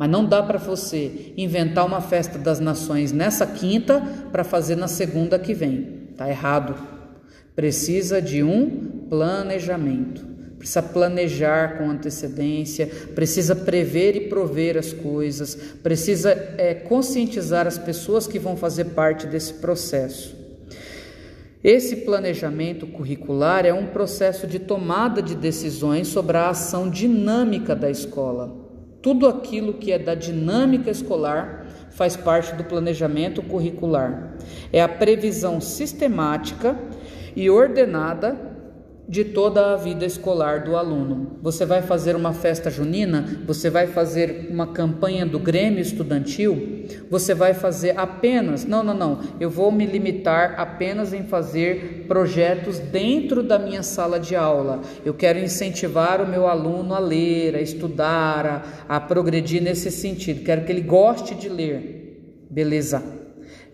Mas 0.01 0.09
não 0.09 0.25
dá 0.25 0.41
para 0.41 0.57
você 0.57 1.31
inventar 1.37 1.85
uma 1.85 2.01
festa 2.01 2.39
das 2.39 2.59
nações 2.59 3.11
nessa 3.11 3.45
quinta 3.45 4.01
para 4.31 4.43
fazer 4.43 4.75
na 4.75 4.87
segunda 4.87 5.37
que 5.37 5.53
vem. 5.53 6.09
Tá 6.17 6.27
errado. 6.27 6.75
Precisa 7.55 8.19
de 8.19 8.41
um 8.41 9.05
planejamento. 9.07 10.25
Precisa 10.57 10.81
planejar 10.81 11.77
com 11.77 11.87
antecedência, 11.87 12.87
precisa 13.13 13.55
prever 13.55 14.15
e 14.15 14.21
prover 14.21 14.75
as 14.75 14.91
coisas, 14.91 15.53
precisa 15.83 16.31
é, 16.57 16.73
conscientizar 16.73 17.67
as 17.67 17.77
pessoas 17.77 18.25
que 18.25 18.39
vão 18.39 18.57
fazer 18.57 18.85
parte 18.85 19.27
desse 19.27 19.53
processo. 19.53 20.35
Esse 21.63 21.97
planejamento 21.97 22.87
curricular 22.87 23.67
é 23.67 23.73
um 23.73 23.85
processo 23.85 24.47
de 24.47 24.57
tomada 24.57 25.21
de 25.21 25.35
decisões 25.35 26.07
sobre 26.07 26.37
a 26.37 26.49
ação 26.49 26.89
dinâmica 26.89 27.75
da 27.75 27.91
escola. 27.91 28.60
Tudo 29.01 29.27
aquilo 29.27 29.73
que 29.73 29.91
é 29.91 29.97
da 29.97 30.13
dinâmica 30.13 30.91
escolar 30.91 31.65
faz 31.89 32.15
parte 32.15 32.53
do 32.55 32.63
planejamento 32.63 33.41
curricular. 33.41 34.33
É 34.71 34.81
a 34.81 34.87
previsão 34.87 35.59
sistemática 35.59 36.77
e 37.35 37.49
ordenada 37.49 38.50
de 39.11 39.25
toda 39.25 39.73
a 39.73 39.75
vida 39.75 40.05
escolar 40.05 40.63
do 40.63 40.77
aluno. 40.77 41.35
Você 41.41 41.65
vai 41.65 41.81
fazer 41.81 42.15
uma 42.15 42.31
festa 42.31 42.71
junina, 42.71 43.43
você 43.45 43.69
vai 43.69 43.85
fazer 43.87 44.47
uma 44.49 44.67
campanha 44.67 45.25
do 45.25 45.37
Grêmio 45.37 45.81
Estudantil, 45.81 46.85
você 47.09 47.33
vai 47.33 47.53
fazer 47.53 47.99
apenas, 47.99 48.63
não, 48.63 48.81
não, 48.81 48.93
não, 48.93 49.19
eu 49.37 49.49
vou 49.49 49.69
me 49.69 49.85
limitar 49.85 50.55
apenas 50.57 51.11
em 51.11 51.23
fazer 51.23 52.05
projetos 52.07 52.79
dentro 52.79 53.43
da 53.43 53.59
minha 53.59 53.83
sala 53.83 54.17
de 54.17 54.33
aula. 54.33 54.79
Eu 55.03 55.13
quero 55.13 55.39
incentivar 55.39 56.21
o 56.21 56.27
meu 56.27 56.47
aluno 56.47 56.93
a 56.93 56.99
ler, 56.99 57.53
a 57.57 57.61
estudar, 57.61 58.63
a, 58.87 58.95
a 58.95 59.01
progredir 59.01 59.61
nesse 59.61 59.91
sentido. 59.91 60.45
Quero 60.45 60.63
que 60.63 60.71
ele 60.71 60.79
goste 60.79 61.35
de 61.35 61.49
ler. 61.49 62.47
Beleza. 62.49 63.03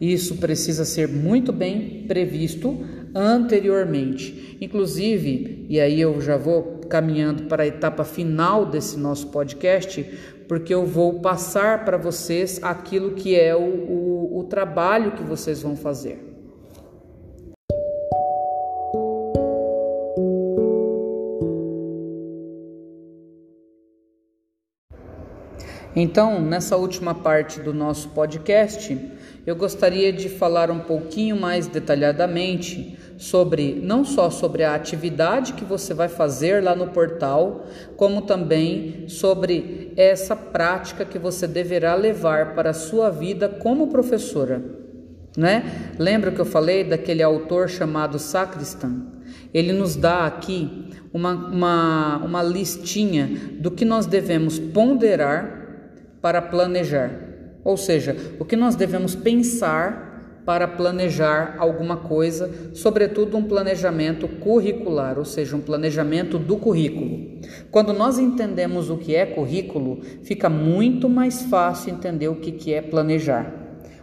Isso 0.02 0.38
precisa 0.38 0.86
ser 0.86 1.08
muito 1.08 1.52
bem 1.52 2.06
previsto 2.08 2.86
anteriormente. 3.18 4.58
Inclusive, 4.62 5.66
e 5.68 5.80
aí 5.80 6.00
eu 6.00 6.22
já 6.22 6.38
vou 6.38 6.82
caminhando 6.88 7.44
para 7.44 7.64
a 7.64 7.68
etapa 7.68 8.04
final 8.04 8.66
desse 8.66 8.98
nosso 8.98 9.28
podcast, 9.28 10.04
porque 10.48 10.74
eu 10.74 10.86
vou 10.86 11.20
passar 11.20 11.84
para 11.84 11.98
vocês 11.98 12.60
aquilo 12.62 13.12
que 13.12 13.36
é 13.36 13.56
o, 13.56 13.60
o, 13.60 14.40
o 14.40 14.44
trabalho 14.44 15.14
que 15.14 15.24
vocês 15.24 15.62
vão 15.62 15.76
fazer. 15.76 16.27
Então, 26.00 26.40
nessa 26.40 26.78
última 26.78 27.16
parte 27.16 27.60
do 27.60 27.74
nosso 27.74 28.10
podcast, 28.10 28.96
eu 29.48 29.56
gostaria 29.56 30.14
de 30.14 30.30
falar 30.30 30.70
um 30.70 30.82
pouquinho 30.82 31.36
mais 31.36 31.66
detalhadamente 31.66 32.96
sobre 33.18 33.82
não 33.82 34.06
só 34.06 34.30
sobre 34.30 34.64
a 34.64 34.76
atividade 34.76 35.54
que 35.54 35.66
você 35.66 35.96
vai 35.96 36.08
fazer 36.08 36.64
lá 36.64 36.76
no 36.76 36.90
portal, 36.90 37.66
como 37.96 38.22
também 38.22 39.06
sobre 39.08 39.92
essa 39.98 40.36
prática 40.36 41.04
que 41.04 41.18
você 41.18 41.48
deverá 41.48 41.96
levar 41.96 42.54
para 42.54 42.70
a 42.70 42.76
sua 42.76 43.10
vida 43.10 43.50
como 43.50 43.88
professora. 43.88 44.62
Né? 45.36 45.96
Lembra 45.98 46.30
que 46.30 46.40
eu 46.40 46.46
falei 46.46 46.84
daquele 46.84 47.24
autor 47.24 47.70
chamado 47.70 48.20
Sacristan? 48.20 49.02
Ele 49.52 49.74
nos 49.74 49.96
dá 49.96 50.28
aqui 50.28 50.92
uma, 51.12 51.34
uma, 51.34 52.18
uma 52.18 52.44
listinha 52.44 53.56
do 53.60 53.72
que 53.72 53.84
nós 53.84 54.06
devemos 54.06 54.60
ponderar 54.60 55.66
para 56.28 56.42
planejar. 56.42 57.10
Ou 57.64 57.78
seja, 57.78 58.14
o 58.38 58.44
que 58.44 58.58
nós 58.58 58.76
devemos 58.76 59.16
pensar 59.16 60.42
para 60.46 60.68
planejar 60.68 61.56
alguma 61.58 61.96
coisa, 61.96 62.52
sobretudo 62.74 63.38
um 63.38 63.44
planejamento 63.44 64.28
curricular, 64.28 65.18
ou 65.18 65.24
seja, 65.24 65.56
um 65.56 65.62
planejamento 65.62 66.38
do 66.38 66.58
currículo. 66.58 67.40
Quando 67.72 67.94
nós 67.94 68.20
entendemos 68.20 68.90
o 68.90 68.98
que 68.98 69.16
é 69.16 69.26
currículo, 69.26 70.02
fica 70.24 70.50
muito 70.50 71.08
mais 71.08 71.44
fácil 71.44 71.94
entender 71.94 72.28
o 72.28 72.36
que 72.36 72.74
é 72.74 72.82
planejar, 72.82 73.54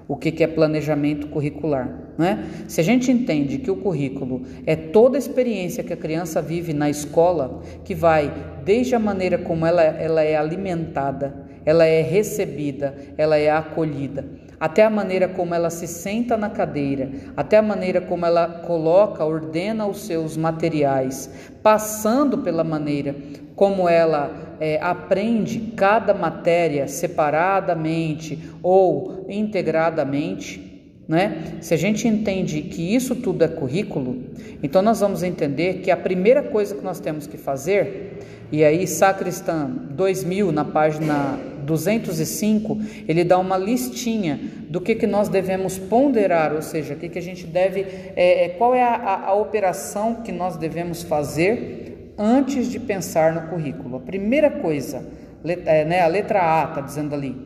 o 0.08 0.16
que 0.16 0.42
é 0.42 0.46
planejamento 0.46 1.26
curricular. 1.26 2.14
Né? 2.16 2.64
Se 2.68 2.80
a 2.80 2.84
gente 2.84 3.10
entende 3.10 3.58
que 3.58 3.70
o 3.70 3.76
currículo 3.76 4.44
é 4.64 4.74
toda 4.74 5.18
a 5.18 5.18
experiência 5.18 5.84
que 5.84 5.92
a 5.92 5.96
criança 5.96 6.40
vive 6.40 6.72
na 6.72 6.88
escola, 6.88 7.60
que 7.84 7.94
vai 7.94 8.32
desde 8.64 8.94
a 8.94 8.98
maneira 8.98 9.36
como 9.36 9.66
ela, 9.66 9.82
ela 9.82 10.22
é 10.22 10.36
alimentada, 10.36 11.43
ela 11.64 11.84
é 11.84 12.02
recebida, 12.02 12.94
ela 13.16 13.36
é 13.36 13.50
acolhida 13.50 14.24
até 14.64 14.82
a 14.82 14.88
maneira 14.88 15.28
como 15.28 15.54
ela 15.54 15.68
se 15.68 15.86
senta 15.86 16.38
na 16.38 16.48
cadeira, 16.48 17.10
até 17.36 17.58
a 17.58 17.62
maneira 17.62 18.00
como 18.00 18.24
ela 18.24 18.48
coloca, 18.48 19.22
ordena 19.22 19.86
os 19.86 20.06
seus 20.06 20.38
materiais, 20.38 21.30
passando 21.62 22.38
pela 22.38 22.64
maneira 22.64 23.14
como 23.54 23.86
ela 23.86 24.56
é, 24.58 24.78
aprende 24.80 25.72
cada 25.76 26.14
matéria 26.14 26.88
separadamente 26.88 28.38
ou 28.62 29.26
integradamente. 29.28 30.72
Né? 31.06 31.58
Se 31.60 31.74
a 31.74 31.76
gente 31.76 32.08
entende 32.08 32.62
que 32.62 32.94
isso 32.94 33.14
tudo 33.16 33.44
é 33.44 33.48
currículo, 33.48 34.24
então 34.62 34.80
nós 34.80 35.00
vamos 35.00 35.22
entender 35.22 35.80
que 35.82 35.90
a 35.90 35.96
primeira 35.96 36.42
coisa 36.42 36.74
que 36.74 36.82
nós 36.82 36.98
temos 36.98 37.26
que 37.26 37.36
fazer, 37.36 38.18
e 38.50 38.64
aí 38.64 38.86
Sacristã 38.86 39.68
2000 39.90 40.50
na 40.50 40.64
página 40.64 41.38
205, 41.64 42.78
ele 43.08 43.24
dá 43.24 43.38
uma 43.38 43.56
listinha 43.56 44.38
do 44.68 44.80
que, 44.80 44.94
que 44.94 45.06
nós 45.06 45.28
devemos 45.28 45.78
ponderar, 45.78 46.52
ou 46.52 46.62
seja, 46.62 46.94
o 46.94 46.96
que, 46.96 47.08
que 47.08 47.18
a 47.18 47.22
gente 47.22 47.46
deve, 47.46 47.80
é, 48.14 48.44
é, 48.44 48.48
qual 48.50 48.74
é 48.74 48.82
a, 48.82 48.94
a, 48.94 49.26
a 49.28 49.34
operação 49.34 50.16
que 50.16 50.30
nós 50.30 50.56
devemos 50.56 51.02
fazer 51.02 52.12
antes 52.16 52.70
de 52.70 52.78
pensar 52.78 53.32
no 53.32 53.48
currículo. 53.48 53.96
A 53.96 54.00
primeira 54.00 54.50
coisa, 54.50 55.04
é, 55.44 55.84
né, 55.84 56.00
a 56.02 56.06
letra 56.06 56.40
A 56.40 56.68
está 56.68 56.80
dizendo 56.80 57.14
ali, 57.14 57.36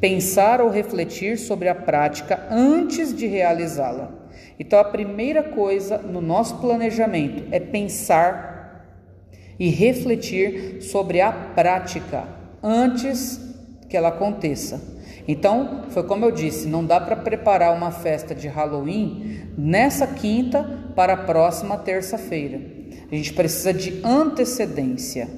pensar 0.00 0.60
ou 0.60 0.70
refletir 0.70 1.38
sobre 1.38 1.68
a 1.68 1.74
prática 1.74 2.46
antes 2.50 3.14
de 3.14 3.26
realizá-la. 3.26 4.12
Então, 4.58 4.78
a 4.78 4.84
primeira 4.84 5.42
coisa 5.42 5.98
no 5.98 6.20
nosso 6.20 6.58
planejamento 6.58 7.44
é 7.50 7.60
pensar 7.60 8.58
e 9.58 9.68
refletir 9.70 10.82
sobre 10.82 11.20
a 11.20 11.32
prática 11.32 12.24
antes 12.62 13.47
que 13.88 13.96
ela 13.96 14.08
aconteça. 14.08 14.80
Então, 15.26 15.84
foi 15.90 16.02
como 16.04 16.24
eu 16.24 16.30
disse, 16.30 16.66
não 16.66 16.84
dá 16.84 17.00
para 17.00 17.16
preparar 17.16 17.76
uma 17.76 17.90
festa 17.90 18.34
de 18.34 18.48
Halloween 18.48 19.40
nessa 19.56 20.06
quinta 20.06 20.64
para 20.96 21.12
a 21.12 21.16
próxima 21.18 21.76
terça-feira. 21.76 22.60
A 23.10 23.14
gente 23.14 23.32
precisa 23.32 23.72
de 23.72 24.00
antecedência, 24.04 25.28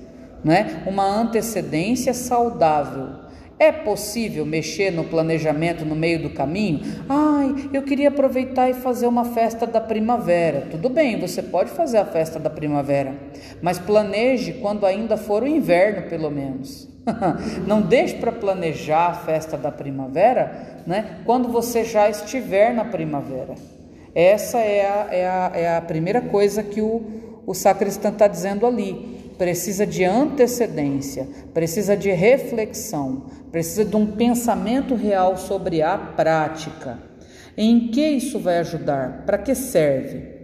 né? 0.44 0.82
Uma 0.86 1.04
antecedência 1.04 2.14
saudável. 2.14 3.20
É 3.58 3.70
possível 3.70 4.46
mexer 4.46 4.90
no 4.90 5.04
planejamento 5.04 5.84
no 5.84 5.94
meio 5.94 6.22
do 6.22 6.30
caminho? 6.30 6.80
Ai, 7.08 7.68
eu 7.72 7.82
queria 7.82 8.08
aproveitar 8.08 8.70
e 8.70 8.74
fazer 8.74 9.06
uma 9.06 9.24
festa 9.24 9.66
da 9.66 9.80
primavera. 9.80 10.68
Tudo 10.70 10.88
bem, 10.88 11.20
você 11.20 11.42
pode 11.42 11.70
fazer 11.70 11.98
a 11.98 12.06
festa 12.06 12.38
da 12.38 12.48
primavera, 12.48 13.14
mas 13.60 13.78
planeje 13.78 14.54
quando 14.54 14.86
ainda 14.86 15.16
for 15.16 15.42
o 15.42 15.46
inverno, 15.46 16.08
pelo 16.08 16.30
menos. 16.30 16.89
Não 17.66 17.80
deixe 17.80 18.16
para 18.16 18.32
planejar 18.32 19.08
a 19.08 19.14
festa 19.14 19.56
da 19.56 19.70
primavera 19.70 20.82
né, 20.86 21.20
quando 21.24 21.48
você 21.48 21.84
já 21.84 22.08
estiver 22.08 22.74
na 22.74 22.84
primavera. 22.84 23.54
Essa 24.14 24.58
é 24.58 24.86
a, 24.86 25.14
é 25.14 25.28
a, 25.28 25.52
é 25.54 25.76
a 25.76 25.80
primeira 25.80 26.20
coisa 26.20 26.62
que 26.62 26.80
o, 26.80 27.42
o 27.46 27.54
sacristão 27.54 28.10
está 28.10 28.26
dizendo 28.26 28.66
ali. 28.66 29.18
Precisa 29.38 29.86
de 29.86 30.04
antecedência, 30.04 31.26
precisa 31.54 31.96
de 31.96 32.10
reflexão, 32.10 33.24
precisa 33.50 33.84
de 33.84 33.96
um 33.96 34.06
pensamento 34.06 34.94
real 34.94 35.36
sobre 35.38 35.80
a 35.80 35.96
prática. 35.96 36.98
Em 37.56 37.88
que 37.88 38.06
isso 38.06 38.38
vai 38.38 38.58
ajudar? 38.58 39.22
Para 39.24 39.38
que 39.38 39.54
serve? 39.54 40.40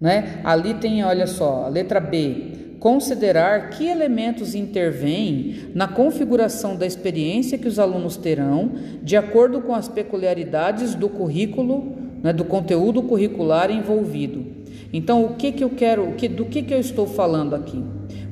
Né? 0.00 0.40
Ali 0.42 0.74
tem, 0.74 1.04
olha 1.04 1.26
só, 1.26 1.64
a 1.64 1.68
letra 1.68 2.00
B, 2.00 2.52
considerar 2.84 3.70
que 3.70 3.86
elementos 3.86 4.54
intervêm 4.54 5.70
na 5.74 5.88
configuração 5.88 6.76
da 6.76 6.84
experiência 6.84 7.56
que 7.56 7.66
os 7.66 7.78
alunos 7.78 8.18
terão, 8.18 8.72
de 9.02 9.16
acordo 9.16 9.62
com 9.62 9.74
as 9.74 9.88
peculiaridades 9.88 10.94
do 10.94 11.08
currículo, 11.08 11.94
né, 12.22 12.30
do 12.30 12.44
conteúdo 12.44 13.02
curricular 13.02 13.70
envolvido. 13.70 14.44
Então, 14.92 15.24
o 15.24 15.34
que, 15.34 15.50
que 15.50 15.64
eu 15.64 15.70
quero, 15.70 16.12
que, 16.12 16.28
do 16.28 16.44
que, 16.44 16.62
que 16.62 16.74
eu 16.74 16.78
estou 16.78 17.06
falando 17.06 17.56
aqui? 17.56 17.82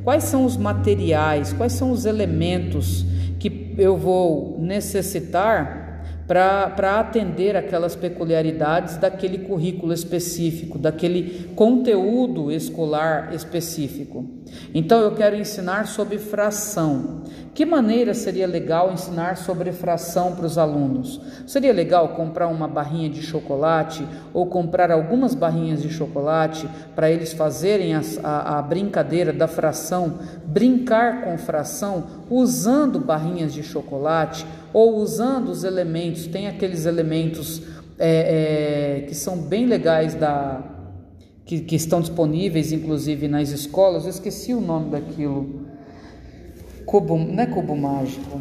Quais 0.04 0.24
são 0.24 0.44
os 0.44 0.58
materiais, 0.58 1.54
quais 1.54 1.72
são 1.72 1.90
os 1.90 2.04
elementos 2.04 3.06
que 3.38 3.74
eu 3.78 3.96
vou 3.96 4.58
necessitar 4.60 5.81
para 6.26 7.00
atender 7.00 7.56
aquelas 7.56 7.96
peculiaridades 7.96 8.96
daquele 8.96 9.38
currículo 9.38 9.92
específico, 9.92 10.78
daquele 10.78 11.50
conteúdo 11.54 12.50
escolar 12.50 13.34
específico. 13.34 14.28
Então 14.74 15.00
eu 15.00 15.12
quero 15.14 15.36
ensinar 15.36 15.86
sobre 15.86 16.18
fração. 16.18 17.22
Que 17.54 17.66
maneira 17.66 18.14
seria 18.14 18.46
legal 18.46 18.92
ensinar 18.92 19.36
sobre 19.36 19.72
fração 19.72 20.34
para 20.34 20.46
os 20.46 20.56
alunos? 20.56 21.20
Seria 21.46 21.72
legal 21.72 22.10
comprar 22.10 22.48
uma 22.48 22.66
barrinha 22.66 23.10
de 23.10 23.20
chocolate 23.20 24.06
ou 24.32 24.46
comprar 24.46 24.90
algumas 24.90 25.34
barrinhas 25.34 25.82
de 25.82 25.90
chocolate 25.90 26.66
para 26.94 27.10
eles 27.10 27.34
fazerem 27.34 27.94
a, 27.94 28.00
a, 28.22 28.58
a 28.58 28.62
brincadeira 28.62 29.34
da 29.34 29.46
fração, 29.46 30.18
brincar 30.46 31.24
com 31.24 31.36
fração 31.36 32.04
usando 32.30 32.98
barrinhas 32.98 33.52
de 33.52 33.62
chocolate 33.62 34.46
ou 34.72 34.96
usando 34.96 35.50
os 35.50 35.62
elementos, 35.62 36.26
tem 36.26 36.48
aqueles 36.48 36.86
elementos 36.86 37.60
é, 37.98 39.00
é, 39.00 39.00
que 39.02 39.14
são 39.14 39.36
bem 39.36 39.66
legais 39.66 40.14
da 40.14 40.62
que, 41.44 41.60
que, 41.60 41.76
estão 41.76 42.00
disponíveis 42.00 42.72
inclusive 42.72 43.28
nas 43.28 43.50
escolas. 43.50 44.04
Eu 44.04 44.10
esqueci 44.10 44.54
o 44.54 44.60
nome 44.60 44.90
daquilo. 44.90 45.71
Cubo, 46.86 47.16
não 47.16 47.42
é 47.42 47.46
cubo 47.46 47.76
mágico. 47.76 48.40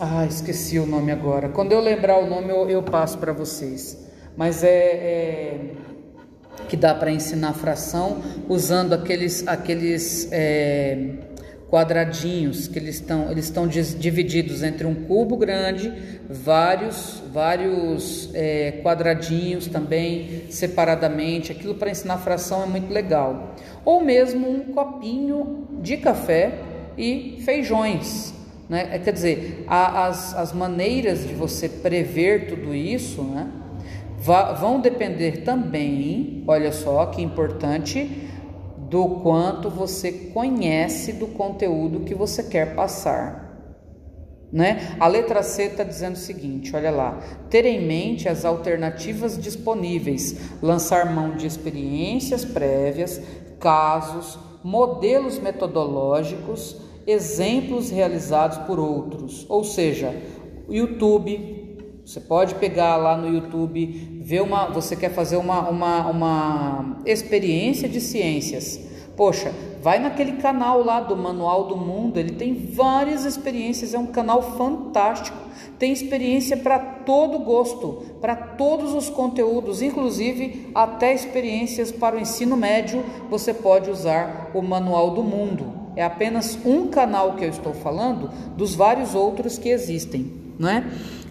Ah, 0.00 0.26
esqueci 0.26 0.78
o 0.78 0.86
nome 0.86 1.12
agora. 1.12 1.48
Quando 1.48 1.72
eu 1.72 1.80
lembrar 1.80 2.18
o 2.18 2.26
nome, 2.26 2.50
eu, 2.50 2.68
eu 2.68 2.82
passo 2.82 3.18
para 3.18 3.32
vocês. 3.32 4.04
Mas 4.36 4.64
é, 4.64 4.68
é 4.68 5.60
que 6.68 6.76
dá 6.76 6.94
para 6.94 7.10
ensinar 7.10 7.52
fração 7.52 8.20
usando 8.48 8.92
aqueles 8.94 9.46
aqueles 9.46 10.28
é, 10.32 11.10
quadradinhos 11.68 12.68
que 12.68 12.78
eles 12.78 12.96
estão 12.96 13.30
eles 13.30 13.44
estão 13.44 13.66
divididos 13.66 14.62
entre 14.62 14.86
um 14.86 14.94
cubo 14.94 15.36
grande, 15.36 15.92
vários 16.28 17.22
vários 17.32 18.30
é, 18.34 18.80
quadradinhos 18.82 19.66
também 19.66 20.44
separadamente. 20.50 21.52
Aquilo 21.52 21.74
para 21.74 21.90
ensinar 21.90 22.18
fração 22.18 22.62
é 22.62 22.66
muito 22.66 22.92
legal. 22.92 23.54
Ou 23.84 24.00
mesmo 24.00 24.48
um 24.48 24.72
copinho 24.72 25.68
de 25.82 25.96
café 25.96 26.73
e 26.96 27.40
feijões. 27.44 28.34
Né? 28.68 28.88
É, 28.92 28.98
quer 28.98 29.12
dizer, 29.12 29.64
as, 29.66 30.34
as 30.34 30.52
maneiras 30.52 31.26
de 31.26 31.34
você 31.34 31.68
prever 31.68 32.48
tudo 32.48 32.74
isso 32.74 33.22
né, 33.22 33.48
vão 34.58 34.80
depender 34.80 35.42
também, 35.42 36.42
olha 36.46 36.72
só 36.72 37.06
que 37.06 37.22
importante, 37.22 38.30
do 38.88 39.20
quanto 39.20 39.68
você 39.68 40.12
conhece 40.12 41.12
do 41.12 41.26
conteúdo 41.26 42.00
que 42.00 42.14
você 42.14 42.42
quer 42.42 42.74
passar. 42.74 43.44
Né? 44.52 44.94
A 45.00 45.08
letra 45.08 45.42
C 45.42 45.64
está 45.64 45.82
dizendo 45.82 46.14
o 46.14 46.18
seguinte: 46.18 46.76
olha 46.76 46.92
lá, 46.92 47.18
ter 47.50 47.64
em 47.64 47.84
mente 47.84 48.28
as 48.28 48.44
alternativas 48.44 49.36
disponíveis, 49.36 50.36
lançar 50.62 51.12
mão 51.12 51.34
de 51.34 51.44
experiências 51.44 52.44
prévias, 52.44 53.20
casos, 53.58 54.38
modelos 54.64 55.38
metodológicos, 55.38 56.80
exemplos 57.06 57.90
realizados 57.90 58.56
por 58.66 58.80
outros. 58.80 59.44
Ou 59.46 59.62
seja, 59.62 60.18
YouTube, 60.68 61.76
você 62.04 62.18
pode 62.18 62.54
pegar 62.54 62.96
lá 62.96 63.14
no 63.14 63.28
YouTube, 63.28 64.20
ver 64.22 64.40
uma. 64.40 64.70
Você 64.70 64.96
quer 64.96 65.10
fazer 65.10 65.36
uma, 65.36 65.68
uma, 65.68 66.06
uma 66.06 67.02
experiência 67.04 67.86
de 67.88 68.00
ciências. 68.00 68.80
Poxa, 69.16 69.52
vai 69.80 69.98
naquele 69.98 70.32
canal 70.32 70.82
lá 70.82 71.00
do 71.00 71.16
Manual 71.16 71.66
do 71.66 71.76
Mundo, 71.76 72.18
ele 72.18 72.32
tem 72.32 72.54
várias 72.54 73.24
experiências, 73.24 73.94
é 73.94 73.98
um 73.98 74.06
canal 74.06 74.56
fantástico. 74.56 75.36
Tem 75.78 75.92
experiência 75.92 76.56
para 76.56 76.78
todo 76.78 77.38
gosto, 77.38 78.02
para 78.20 78.34
todos 78.34 78.92
os 78.94 79.10
conteúdos, 79.10 79.82
inclusive 79.82 80.70
até 80.74 81.12
experiências 81.12 81.92
para 81.92 82.16
o 82.16 82.20
ensino 82.20 82.56
médio, 82.56 83.04
você 83.28 83.52
pode 83.52 83.90
usar 83.90 84.50
o 84.54 84.62
Manual 84.62 85.10
do 85.10 85.22
Mundo. 85.22 85.84
É 85.96 86.02
apenas 86.02 86.58
um 86.64 86.88
canal 86.88 87.34
que 87.34 87.44
eu 87.44 87.50
estou 87.50 87.72
falando 87.72 88.30
dos 88.56 88.74
vários 88.74 89.14
outros 89.14 89.58
que 89.58 89.68
existem, 89.68 90.32
não 90.58 90.68
é? 90.68 90.84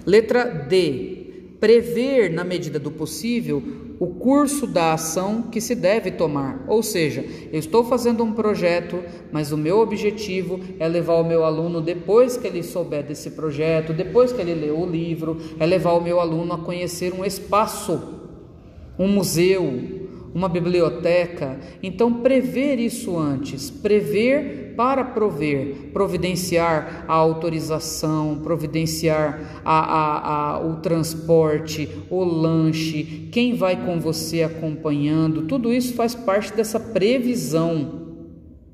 Letra 0.06 0.46
D. 0.46 1.23
prever, 1.64 2.30
na 2.30 2.44
medida 2.44 2.78
do 2.78 2.92
possível, 2.92 3.64
o 3.98 4.08
curso 4.08 4.68
da 4.68 4.92
ação 4.92 5.44
que 5.44 5.62
se 5.62 5.74
deve 5.74 6.12
tomar. 6.12 6.66
Ou 6.68 6.84
seja, 6.84 7.24
eu 7.54 7.58
estou 7.58 7.86
fazendo 7.86 8.22
um 8.22 8.34
projeto, 8.34 9.02
mas 9.32 9.54
o 9.54 9.58
meu 9.58 9.80
objetivo 9.80 10.60
é 10.78 10.86
levar 10.90 11.14
o 11.14 11.24
meu 11.24 11.46
aluno, 11.46 11.80
depois 11.80 12.36
que 12.36 12.48
ele 12.48 12.62
souber 12.62 13.02
desse 13.06 13.32
projeto, 13.32 13.94
depois 13.94 14.34
que 14.34 14.42
ele 14.42 14.54
leu 14.54 14.78
o 14.78 14.86
livro, 14.86 15.38
é 15.58 15.66
levar 15.66 15.94
o 15.94 16.04
meu 16.04 16.20
aluno 16.20 16.52
a 16.52 16.58
conhecer 16.58 17.14
um 17.14 17.24
espaço, 17.24 18.20
um 19.00 19.08
museu, 19.08 19.64
uma 20.36 20.50
biblioteca. 20.50 21.62
Então, 21.82 22.16
prever 22.16 22.78
isso 22.78 23.18
antes, 23.18 23.70
prever 23.70 24.63
para 24.76 25.04
prover, 25.04 25.92
providenciar 25.94 27.06
a 27.08 27.14
autorização, 27.14 28.40
providenciar 28.44 29.62
a, 29.64 29.80
a, 29.80 30.56
a, 30.56 30.66
o 30.66 30.78
transporte, 30.78 31.90
o 32.10 32.24
lanche, 32.24 33.30
quem 33.32 33.56
vai 33.56 33.86
com 33.86 34.00
você 34.00 34.44
acompanhando, 34.44 35.44
tudo 35.44 35.74
isso 35.74 35.94
faz 35.94 36.16
parte 36.16 36.54
dessa 36.54 36.80
previsão 36.80 38.04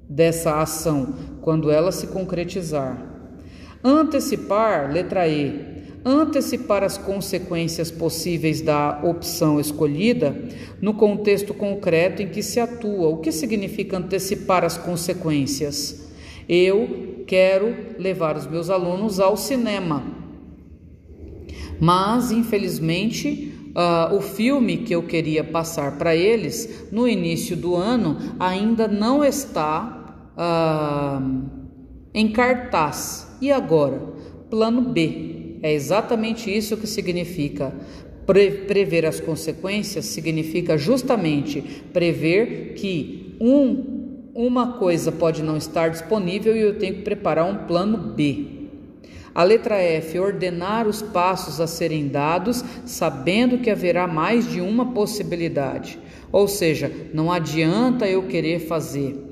dessa 0.10 0.60
ação, 0.60 1.14
quando 1.42 1.70
ela 1.70 1.92
se 1.92 2.08
concretizar. 2.08 2.98
Antecipar, 3.84 4.92
letra 4.92 5.28
E, 5.28 5.69
antecipar 6.04 6.84
as 6.84 6.98
consequências 6.98 7.92
possíveis 7.92 8.62
da 8.62 9.02
opção 9.04 9.60
escolhida 9.60 10.36
no 10.82 10.94
contexto 10.94 11.54
concreto 11.54 12.22
em 12.22 12.30
que 12.30 12.42
se 12.42 12.60
atua. 12.60 13.10
O 13.10 13.18
que 13.18 13.32
significa 13.32 13.98
antecipar 13.98 14.64
as 14.64 14.78
consequências? 14.78 16.08
Eu 16.48 17.24
quero 17.28 17.76
levar 17.98 18.36
os 18.38 18.48
meus 18.48 18.70
alunos 18.70 19.20
ao 19.20 19.38
cinema, 19.38 20.04
mas 21.80 22.32
infelizmente 22.32 23.56
Uh, 23.70 24.16
o 24.16 24.20
filme 24.20 24.78
que 24.78 24.96
eu 24.96 25.04
queria 25.04 25.44
passar 25.44 25.98
para 26.00 26.16
eles 26.16 26.88
no 26.92 27.08
início 27.08 27.56
do 27.56 27.76
ano 27.76 28.18
ainda 28.40 28.88
não 28.88 29.24
está 29.24 30.32
uh, 30.36 31.50
em 32.12 32.32
cartaz. 32.32 33.38
E 33.40 33.52
agora? 33.52 34.02
Plano 34.50 34.82
B. 34.82 35.29
É 35.62 35.74
exatamente 35.74 36.56
isso 36.56 36.78
que 36.78 36.88
significa 36.88 37.74
pre 38.26 38.52
prever 38.52 39.06
as 39.06 39.20
consequências, 39.20 40.06
significa 40.06 40.78
justamente 40.78 41.62
prever 41.92 42.74
que 42.76 43.36
um, 43.42 44.30
uma 44.34 44.74
coisa 44.74 45.12
pode 45.12 45.42
não 45.42 45.58
estar 45.58 45.90
disponível 45.90 46.56
e 46.56 46.62
eu 46.62 46.78
tenho 46.78 46.96
que 46.96 47.02
preparar 47.02 47.46
um 47.46 47.66
plano 47.66 47.98
B. 47.98 48.58
A 49.34 49.44
letra 49.44 49.78
F, 49.78 50.20
ordenar 50.20 50.88
os 50.88 51.02
passos 51.02 51.62
a 51.62 51.68
serem 51.68 52.08
dados, 52.08 52.64
sabendo 52.86 53.60
que 53.60 53.70
haverá 53.70 54.08
mais 54.08 54.50
de 54.50 54.60
uma 54.60 54.92
possibilidade. 54.94 56.00
Ou 56.32 56.48
seja, 56.48 56.92
não 57.14 57.32
adianta 57.32 58.08
eu 58.08 58.24
querer 58.24 58.60
fazer 58.60 59.30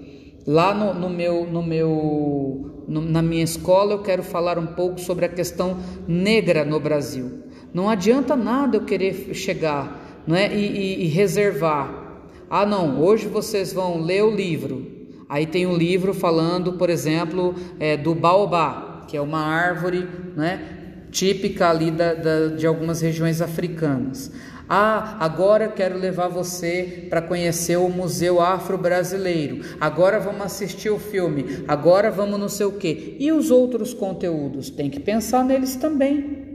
Lá 0.48 0.74
no, 0.74 0.94
no 0.94 1.10
meu, 1.10 1.46
no 1.46 1.62
meu, 1.62 2.77
na 2.88 3.22
minha 3.22 3.44
escola, 3.44 3.94
eu 3.94 4.02
quero 4.02 4.24
falar 4.24 4.58
um 4.58 4.68
pouco 4.68 5.00
sobre 5.00 5.26
a 5.26 5.30
questão 5.30 5.78
negra 6.08 6.64
no 6.64 6.80
Brasil. 6.80 7.44
Não 7.74 7.90
adianta 7.90 8.36
nada 8.36 8.78
eu 8.78 8.86
querer 8.86 9.34
chegar 9.34 10.24
não 10.26 10.36
é? 10.36 10.54
e, 10.56 10.66
e, 10.66 11.04
e 11.04 11.08
reservar. 11.08 12.08
Ah, 12.50 12.66
não, 12.66 13.02
hoje 13.02 13.28
vocês 13.28 13.74
vão 13.74 14.02
ler 14.02 14.24
o 14.24 14.34
livro. 14.34 14.86
Aí 15.28 15.46
tem 15.46 15.66
um 15.66 15.76
livro 15.76 16.14
falando, 16.14 16.74
por 16.74 16.90
exemplo, 16.90 17.54
é, 17.80 17.98
do 17.98 18.16
baobá, 18.16 19.04
que 19.08 19.18
é 19.18 19.22
uma 19.22 19.42
árvore 19.42 20.08
né, 20.36 21.04
típica 21.12 21.70
ali 21.70 21.92
da, 21.92 22.14
da, 22.14 22.48
de 22.48 22.66
algumas 22.66 23.02
regiões 23.02 23.42
africanas. 23.42 24.32
Ah, 24.70 25.18
agora 25.20 25.70
quero 25.70 25.98
levar 25.98 26.28
você 26.28 27.08
para 27.10 27.22
conhecer 27.22 27.78
o 27.78 27.90
Museu 27.90 28.42
Afro-Brasileiro. 28.42 29.62
Agora 29.80 30.20
vamos 30.20 30.42
assistir 30.42 30.90
o 30.90 31.00
filme. 31.00 31.64
Agora 31.68 32.12
vamos 32.12 32.40
não 32.40 32.50
sei 32.50 32.66
o 32.66 32.74
quê. 32.74 33.16
E 33.20 33.32
os 33.32 33.50
outros 33.50 33.94
conteúdos? 33.94 34.70
Tem 34.70 34.90
que 34.90 35.00
pensar 35.00 35.46
neles 35.46 35.76
também. 35.76 36.46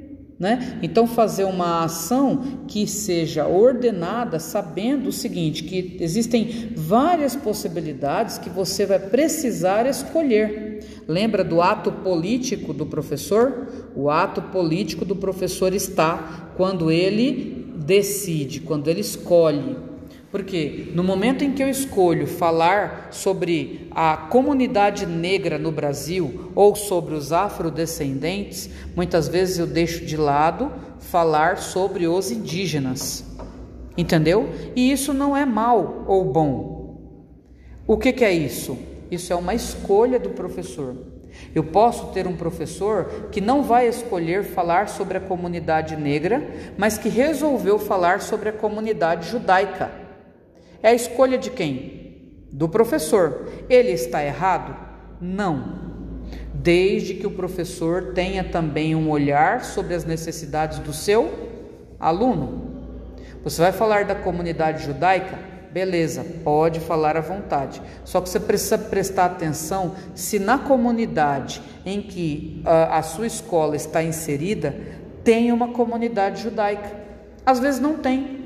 Né? 0.42 0.80
Então, 0.82 1.06
fazer 1.06 1.44
uma 1.44 1.84
ação 1.84 2.64
que 2.66 2.84
seja 2.84 3.46
ordenada, 3.46 4.40
sabendo 4.40 5.10
o 5.10 5.12
seguinte: 5.12 5.62
que 5.62 5.96
existem 6.00 6.72
várias 6.74 7.36
possibilidades 7.36 8.38
que 8.38 8.50
você 8.50 8.84
vai 8.84 8.98
precisar 8.98 9.86
escolher. 9.86 10.80
Lembra 11.06 11.44
do 11.44 11.62
ato 11.62 11.92
político 11.92 12.72
do 12.72 12.84
professor? 12.84 13.68
O 13.94 14.10
ato 14.10 14.42
político 14.42 15.04
do 15.04 15.14
professor 15.14 15.72
está 15.72 16.52
quando 16.56 16.90
ele 16.90 17.61
decide, 17.74 18.60
quando 18.60 18.88
ele 18.88 19.00
escolhe. 19.00 19.76
Porque 20.30 20.90
no 20.94 21.04
momento 21.04 21.44
em 21.44 21.52
que 21.52 21.62
eu 21.62 21.68
escolho 21.68 22.26
falar 22.26 23.08
sobre 23.10 23.88
a 23.90 24.16
comunidade 24.16 25.04
negra 25.04 25.58
no 25.58 25.70
Brasil 25.70 26.50
ou 26.54 26.74
sobre 26.74 27.14
os 27.14 27.32
afrodescendentes, 27.32 28.70
muitas 28.96 29.28
vezes 29.28 29.58
eu 29.58 29.66
deixo 29.66 30.06
de 30.06 30.16
lado 30.16 30.72
falar 30.98 31.58
sobre 31.58 32.06
os 32.06 32.30
indígenas. 32.30 33.24
Entendeu? 33.96 34.48
E 34.74 34.90
isso 34.90 35.12
não 35.12 35.36
é 35.36 35.44
mal 35.44 36.04
ou 36.08 36.24
bom. 36.24 36.82
O 37.86 37.98
que, 37.98 38.10
que 38.10 38.24
é 38.24 38.32
isso? 38.32 38.78
Isso 39.10 39.34
é 39.34 39.36
uma 39.36 39.54
escolha 39.54 40.18
do 40.18 40.30
professor. 40.30 41.11
Eu 41.54 41.64
posso 41.64 42.08
ter 42.08 42.26
um 42.26 42.36
professor 42.36 43.28
que 43.30 43.40
não 43.40 43.62
vai 43.62 43.88
escolher 43.88 44.44
falar 44.44 44.88
sobre 44.88 45.18
a 45.18 45.20
comunidade 45.20 45.96
negra, 45.96 46.46
mas 46.76 46.98
que 46.98 47.08
resolveu 47.08 47.78
falar 47.78 48.20
sobre 48.20 48.48
a 48.48 48.52
comunidade 48.52 49.28
judaica. 49.28 49.90
É 50.82 50.88
a 50.88 50.94
escolha 50.94 51.38
de 51.38 51.50
quem? 51.50 52.46
Do 52.50 52.68
professor. 52.68 53.48
Ele 53.68 53.90
está 53.90 54.24
errado? 54.24 54.76
Não. 55.20 55.92
Desde 56.54 57.14
que 57.14 57.26
o 57.26 57.30
professor 57.30 58.12
tenha 58.14 58.44
também 58.44 58.94
um 58.94 59.10
olhar 59.10 59.64
sobre 59.64 59.94
as 59.94 60.04
necessidades 60.04 60.78
do 60.78 60.92
seu 60.92 61.30
aluno. 61.98 62.72
Você 63.44 63.60
vai 63.60 63.72
falar 63.72 64.04
da 64.04 64.14
comunidade 64.14 64.84
judaica? 64.84 65.51
Beleza, 65.72 66.24
pode 66.44 66.80
falar 66.80 67.16
à 67.16 67.20
vontade. 67.20 67.80
Só 68.04 68.20
que 68.20 68.28
você 68.28 68.38
precisa 68.38 68.76
prestar 68.76 69.26
atenção 69.26 69.94
se 70.14 70.38
na 70.38 70.58
comunidade 70.58 71.62
em 71.84 72.02
que 72.02 72.60
a, 72.64 72.98
a 72.98 73.02
sua 73.02 73.26
escola 73.26 73.74
está 73.74 74.02
inserida 74.02 74.74
tem 75.24 75.52
uma 75.52 75.68
comunidade 75.68 76.42
judaica. 76.42 76.90
Às 77.44 77.58
vezes 77.58 77.80
não 77.80 77.94
tem. 77.94 78.42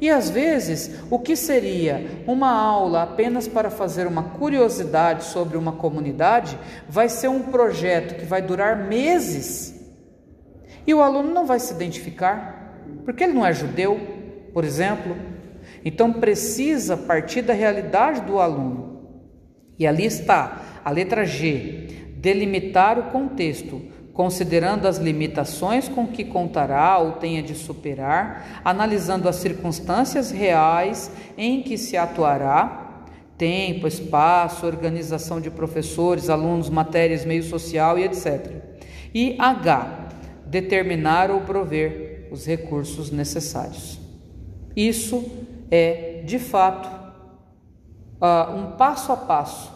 E 0.00 0.10
às 0.10 0.28
vezes, 0.28 1.00
o 1.10 1.18
que 1.18 1.34
seria 1.34 2.22
uma 2.26 2.50
aula 2.50 3.02
apenas 3.02 3.48
para 3.48 3.70
fazer 3.70 4.06
uma 4.06 4.22
curiosidade 4.22 5.24
sobre 5.24 5.56
uma 5.56 5.72
comunidade, 5.72 6.58
vai 6.88 7.08
ser 7.08 7.28
um 7.28 7.40
projeto 7.40 8.16
que 8.16 8.24
vai 8.24 8.42
durar 8.42 8.86
meses. 8.86 9.74
E 10.86 10.92
o 10.92 11.00
aluno 11.00 11.32
não 11.32 11.46
vai 11.46 11.58
se 11.58 11.72
identificar, 11.72 12.76
porque 13.04 13.24
ele 13.24 13.32
não 13.32 13.46
é 13.46 13.52
judeu, 13.52 13.98
por 14.52 14.64
exemplo, 14.64 15.16
então 15.84 16.12
precisa 16.12 16.96
partir 16.96 17.42
da 17.42 17.52
realidade 17.52 18.22
do 18.22 18.40
aluno. 18.40 18.94
E 19.78 19.86
ali 19.86 20.06
está 20.06 20.80
a 20.84 20.90
letra 20.90 21.24
G, 21.24 21.88
delimitar 22.16 22.98
o 22.98 23.10
contexto, 23.10 23.82
considerando 24.12 24.86
as 24.86 24.98
limitações 24.98 25.88
com 25.88 26.06
que 26.06 26.24
contará 26.24 26.98
ou 26.98 27.12
tenha 27.12 27.42
de 27.42 27.54
superar, 27.54 28.62
analisando 28.64 29.28
as 29.28 29.36
circunstâncias 29.36 30.30
reais 30.30 31.10
em 31.36 31.62
que 31.62 31.76
se 31.76 31.96
atuará, 31.96 33.06
tempo, 33.36 33.88
espaço, 33.88 34.64
organização 34.64 35.40
de 35.40 35.50
professores, 35.50 36.30
alunos, 36.30 36.70
matérias, 36.70 37.24
meio 37.24 37.42
social 37.42 37.98
e 37.98 38.04
etc. 38.04 38.52
E 39.12 39.36
H, 39.38 40.08
determinar 40.46 41.30
ou 41.30 41.40
prover 41.40 42.28
os 42.30 42.46
recursos 42.46 43.10
necessários. 43.10 43.98
Isso 44.76 45.43
é, 45.76 46.22
de 46.24 46.38
fato, 46.38 46.88
um 48.56 48.76
passo 48.76 49.10
a 49.10 49.16
passo 49.16 49.72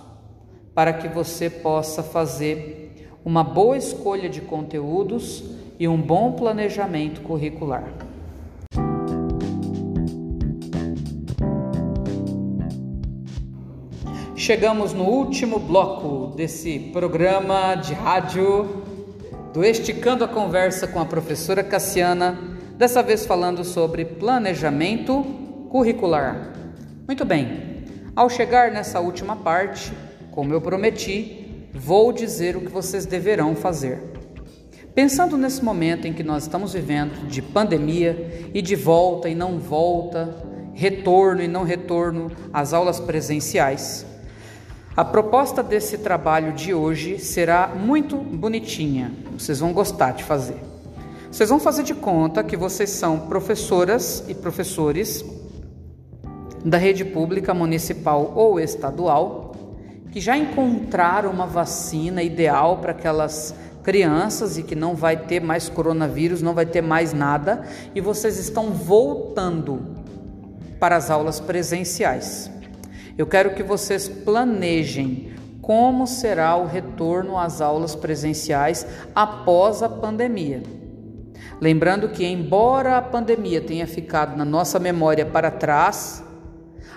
para 0.73 0.93
que 0.93 1.09
você 1.09 1.51
possa 1.51 2.05
fazer 2.05 3.11
uma 3.25 3.43
boa 3.43 3.77
escolha 3.77 4.29
de 4.29 4.41
conteúdos 4.41 5.43
e 5.77 5.89
um 5.89 6.01
bom 6.01 6.35
planejamento 6.35 7.21
curricular. 7.23 7.93
Chegamos 14.37 14.93
no 14.93 15.03
último 15.03 15.59
bloco 15.59 16.33
desse 16.37 16.79
programa 16.93 17.75
de 17.75 17.93
rádio 17.93 18.85
do 19.53 19.65
Esticando 19.65 20.23
a 20.23 20.29
Conversa 20.29 20.87
com 20.87 21.01
a 21.01 21.05
professora 21.05 21.65
Cassiana, 21.65 22.39
dessa 22.77 23.03
vez 23.03 23.27
falando 23.27 23.65
sobre 23.65 24.05
planejamento 24.05 25.48
curricular. 25.69 26.53
Muito 27.07 27.25
bem, 27.25 27.85
ao 28.17 28.29
chegar 28.29 28.71
nessa 28.71 29.01
última 29.01 29.37
parte, 29.37 29.93
como 30.31 30.53
eu 30.53 30.61
prometi, 30.61 31.69
vou 31.73 32.13
dizer 32.13 32.57
o 32.57 32.61
que 32.61 32.71
vocês 32.71 33.07
deverão 33.07 33.55
fazer. 33.55 34.01
Pensando 34.95 35.37
nesse 35.37 35.65
momento 35.65 36.07
em 36.07 36.13
que 36.13 36.23
nós 36.23 36.45
estamos 36.45 36.73
vivendo 36.73 37.29
de 37.29 37.41
pandemia 37.41 38.51
e 38.53 38.61
de 38.61 38.75
volta 38.75 39.29
e 39.29 39.35
não 39.35 39.59
volta, 39.59 40.35
retorno 40.75 41.43
e 41.43 41.49
não 41.49 41.63
retorno 41.63 42.31
às 42.53 42.73
aulas 42.73 42.99
presenciais, 42.99 44.05
a 44.97 45.05
proposta 45.05 45.63
desse 45.63 45.99
trabalho 45.99 46.53
de 46.53 46.75
hoje 46.75 47.21
será 47.21 47.69
muito 47.69 48.17
bonitinha. 48.17 49.13
Vocês 49.39 49.61
vão 49.61 49.73
gostar 49.73 50.11
de 50.11 50.25
fazer. 50.25 50.61
Vocês 51.31 51.51
vão 51.51 51.61
fazer 51.61 51.85
de 51.85 51.95
conta 51.95 52.43
que 52.43 52.57
vocês 52.57 52.91
são 52.91 53.29
professoras 53.29 54.25
e 54.27 54.35
professores 54.35 55.25
da 56.69 56.79
rede 56.79 57.05
pública 57.05 57.55
municipal 57.55 58.33
ou 58.35 58.61
estadual 58.61 59.49
que 60.11 60.21
já 60.21 60.37
encontraram 60.37 61.31
uma 61.31 61.47
vacina 61.47 62.23
ideal 62.23 62.79
para 62.79 62.93
aquelas 62.93 63.55
crianças 63.83 64.59
e 64.59 64.63
que 64.63 64.75
não 64.75 64.95
vai 64.95 65.17
ter 65.17 65.41
mais 65.41 65.69
coronavírus, 65.69 66.43
não 66.43 66.55
vai 66.55 66.67
ter 66.67 66.83
mais 66.83 67.13
nada, 67.13 67.63
e 67.95 68.01
vocês 68.01 68.39
estão 68.39 68.71
voltando 68.71 69.97
para 70.81 70.97
as 70.97 71.11
aulas 71.11 71.41
presenciais. 71.41 72.51
Eu 73.17 73.27
quero 73.27 73.55
que 73.55 73.63
vocês 73.63 74.09
planejem 74.09 75.33
como 75.61 76.07
será 76.07 76.57
o 76.57 76.67
retorno 76.67 77.39
às 77.39 77.61
aulas 77.61 77.95
presenciais 77.95 78.87
após 79.15 79.83
a 79.83 79.89
pandemia. 79.89 80.63
Lembrando 81.61 82.09
que, 82.09 82.25
embora 82.25 82.97
a 82.97 83.03
pandemia 83.03 83.61
tenha 83.61 83.87
ficado 83.87 84.37
na 84.37 84.45
nossa 84.45 84.79
memória 84.79 85.27
para 85.27 85.51
trás, 85.51 86.25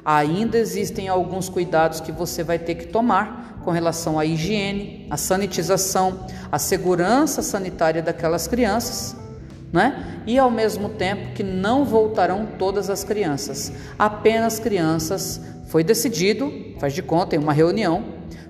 ainda 0.03 0.57
existem 0.57 1.07
alguns 1.07 1.49
cuidados 1.49 1.99
que 1.99 2.11
você 2.11 2.43
vai 2.43 2.57
ter 2.57 2.75
que 2.75 2.87
tomar 2.87 3.59
com 3.63 3.71
relação 3.71 4.17
à 4.17 4.25
higiene, 4.25 5.07
à 5.09 5.17
sanitização, 5.17 6.25
à 6.51 6.57
segurança 6.57 7.41
sanitária 7.41 8.01
daquelas 8.01 8.47
crianças, 8.47 9.15
né? 9.71 10.23
E 10.25 10.37
ao 10.37 10.49
mesmo 10.49 10.89
tempo 10.89 11.33
que 11.33 11.43
não 11.43 11.85
voltarão 11.85 12.47
todas 12.57 12.89
as 12.89 13.03
crianças, 13.03 13.71
apenas 13.97 14.59
crianças. 14.59 15.39
Foi 15.67 15.83
decidido, 15.83 16.51
faz 16.79 16.93
de 16.93 17.01
conta, 17.01 17.35
em 17.35 17.39
uma 17.39 17.53
reunião, 17.53 18.03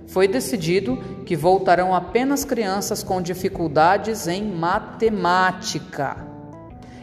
foi 0.08 0.28
decidido 0.28 0.98
que 1.26 1.36
voltarão 1.36 1.94
apenas 1.94 2.44
crianças 2.44 3.04
com 3.04 3.22
dificuldades 3.22 4.28
em 4.28 4.44
matemática 4.44 6.18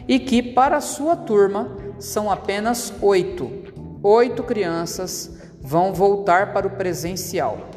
e 0.07 0.19
que 0.19 0.43
para 0.43 0.81
sua 0.81 1.15
turma 1.15 1.71
são 1.99 2.29
apenas 2.29 2.93
oito 3.01 3.58
oito 4.01 4.43
crianças 4.43 5.37
vão 5.61 5.93
voltar 5.93 6.53
para 6.53 6.67
o 6.67 6.71
presencial. 6.71 7.69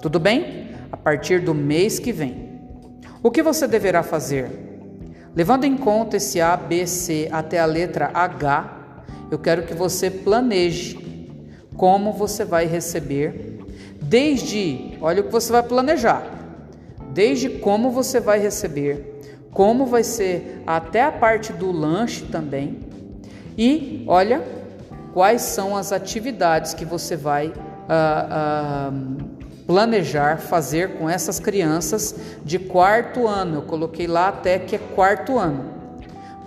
Tudo 0.00 0.20
bem? 0.20 0.70
A 0.92 0.96
partir 0.96 1.40
do 1.40 1.54
mês 1.54 1.98
que 1.98 2.12
vem. 2.12 2.60
O 3.22 3.30
que 3.30 3.42
você 3.42 3.66
deverá 3.66 4.02
fazer? 4.02 4.50
Levando 5.34 5.64
em 5.64 5.76
conta 5.76 6.16
esse 6.16 6.40
A, 6.40 6.56
B, 6.56 6.86
C 6.86 7.28
até 7.32 7.58
a 7.58 7.66
letra 7.66 8.10
H, 8.12 9.04
eu 9.30 9.38
quero 9.38 9.62
que 9.62 9.74
você 9.74 10.10
planeje 10.10 10.98
como 11.76 12.12
você 12.12 12.44
vai 12.44 12.66
receber, 12.66 13.58
desde, 14.02 14.98
olha 15.00 15.20
o 15.20 15.24
que 15.24 15.32
você 15.32 15.52
vai 15.52 15.62
planejar, 15.62 16.26
desde 17.12 17.48
como 17.48 17.90
você 17.90 18.18
vai 18.18 18.40
receber, 18.40 19.20
como 19.52 19.86
vai 19.86 20.02
ser 20.02 20.62
até 20.66 21.02
a 21.02 21.12
parte 21.12 21.52
do 21.52 21.70
lanche 21.70 22.24
também, 22.26 22.80
e 23.56 24.04
olha 24.08 24.42
quais 25.18 25.42
são 25.42 25.76
as 25.76 25.90
atividades 25.90 26.74
que 26.74 26.84
você 26.84 27.16
vai 27.16 27.52
ah, 27.88 28.28
ah, 28.30 28.92
planejar 29.66 30.38
fazer 30.38 30.96
com 30.96 31.10
essas 31.10 31.40
crianças 31.40 32.14
de 32.44 32.56
quarto 32.56 33.26
ano. 33.26 33.56
Eu 33.56 33.62
coloquei 33.62 34.06
lá 34.06 34.28
até 34.28 34.60
que 34.60 34.76
é 34.76 34.78
quarto 34.78 35.36
ano. 35.36 35.64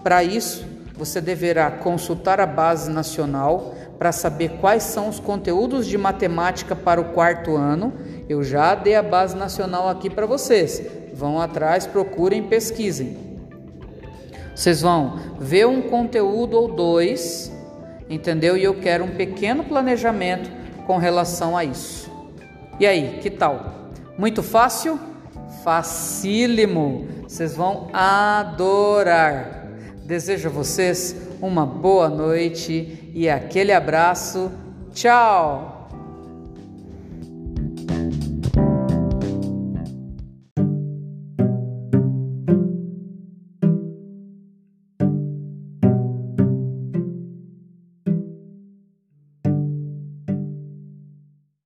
Para 0.02 0.24
isso, 0.24 0.66
você 0.96 1.20
deverá 1.20 1.70
consultar 1.70 2.40
a 2.40 2.46
base 2.46 2.90
nacional 2.90 3.76
para 4.00 4.14
saber 4.14 4.52
quais 4.62 4.84
são 4.84 5.10
os 5.10 5.20
conteúdos 5.20 5.86
de 5.86 5.98
matemática 5.98 6.74
para 6.74 7.02
o 7.02 7.12
quarto 7.12 7.58
ano. 7.58 7.92
Eu 8.30 8.42
já 8.42 8.74
dei 8.74 8.96
a 8.96 9.04
base 9.04 9.36
nacional 9.36 9.90
aqui 9.90 10.10
para 10.10 10.26
vocês. 10.26 10.82
Vão 11.14 11.42
atrás, 11.42 11.86
procurem, 11.86 12.44
pesquisem. 12.44 13.18
Vocês 14.56 14.80
vão 14.80 15.20
ver 15.38 15.68
um 15.68 15.82
conteúdo 15.82 16.56
ou 16.56 16.74
dois 16.74 17.52
entendeu? 18.12 18.58
E 18.58 18.64
eu 18.64 18.76
quero 18.76 19.06
um 19.06 19.16
pequeno 19.16 19.64
planejamento 19.64 20.52
com 20.86 20.98
relação 20.98 21.56
a 21.56 21.64
isso. 21.64 22.12
E 22.80 22.86
aí, 22.86 23.20
que 23.22 23.30
tal? 23.30 23.90
Muito 24.18 24.44
fácil? 24.44 25.00
Facílimo! 25.64 27.08
Vocês 27.24 27.56
vão 27.56 27.90
adorar. 27.94 29.68
Desejo 30.04 30.50
a 30.50 30.52
vocês 30.52 31.16
uma 31.42 31.66
boa 31.66 32.10
noite 32.10 33.12
e 33.14 33.30
aquele 33.30 33.72
abraço. 33.72 34.52
Tchau! 34.94 35.71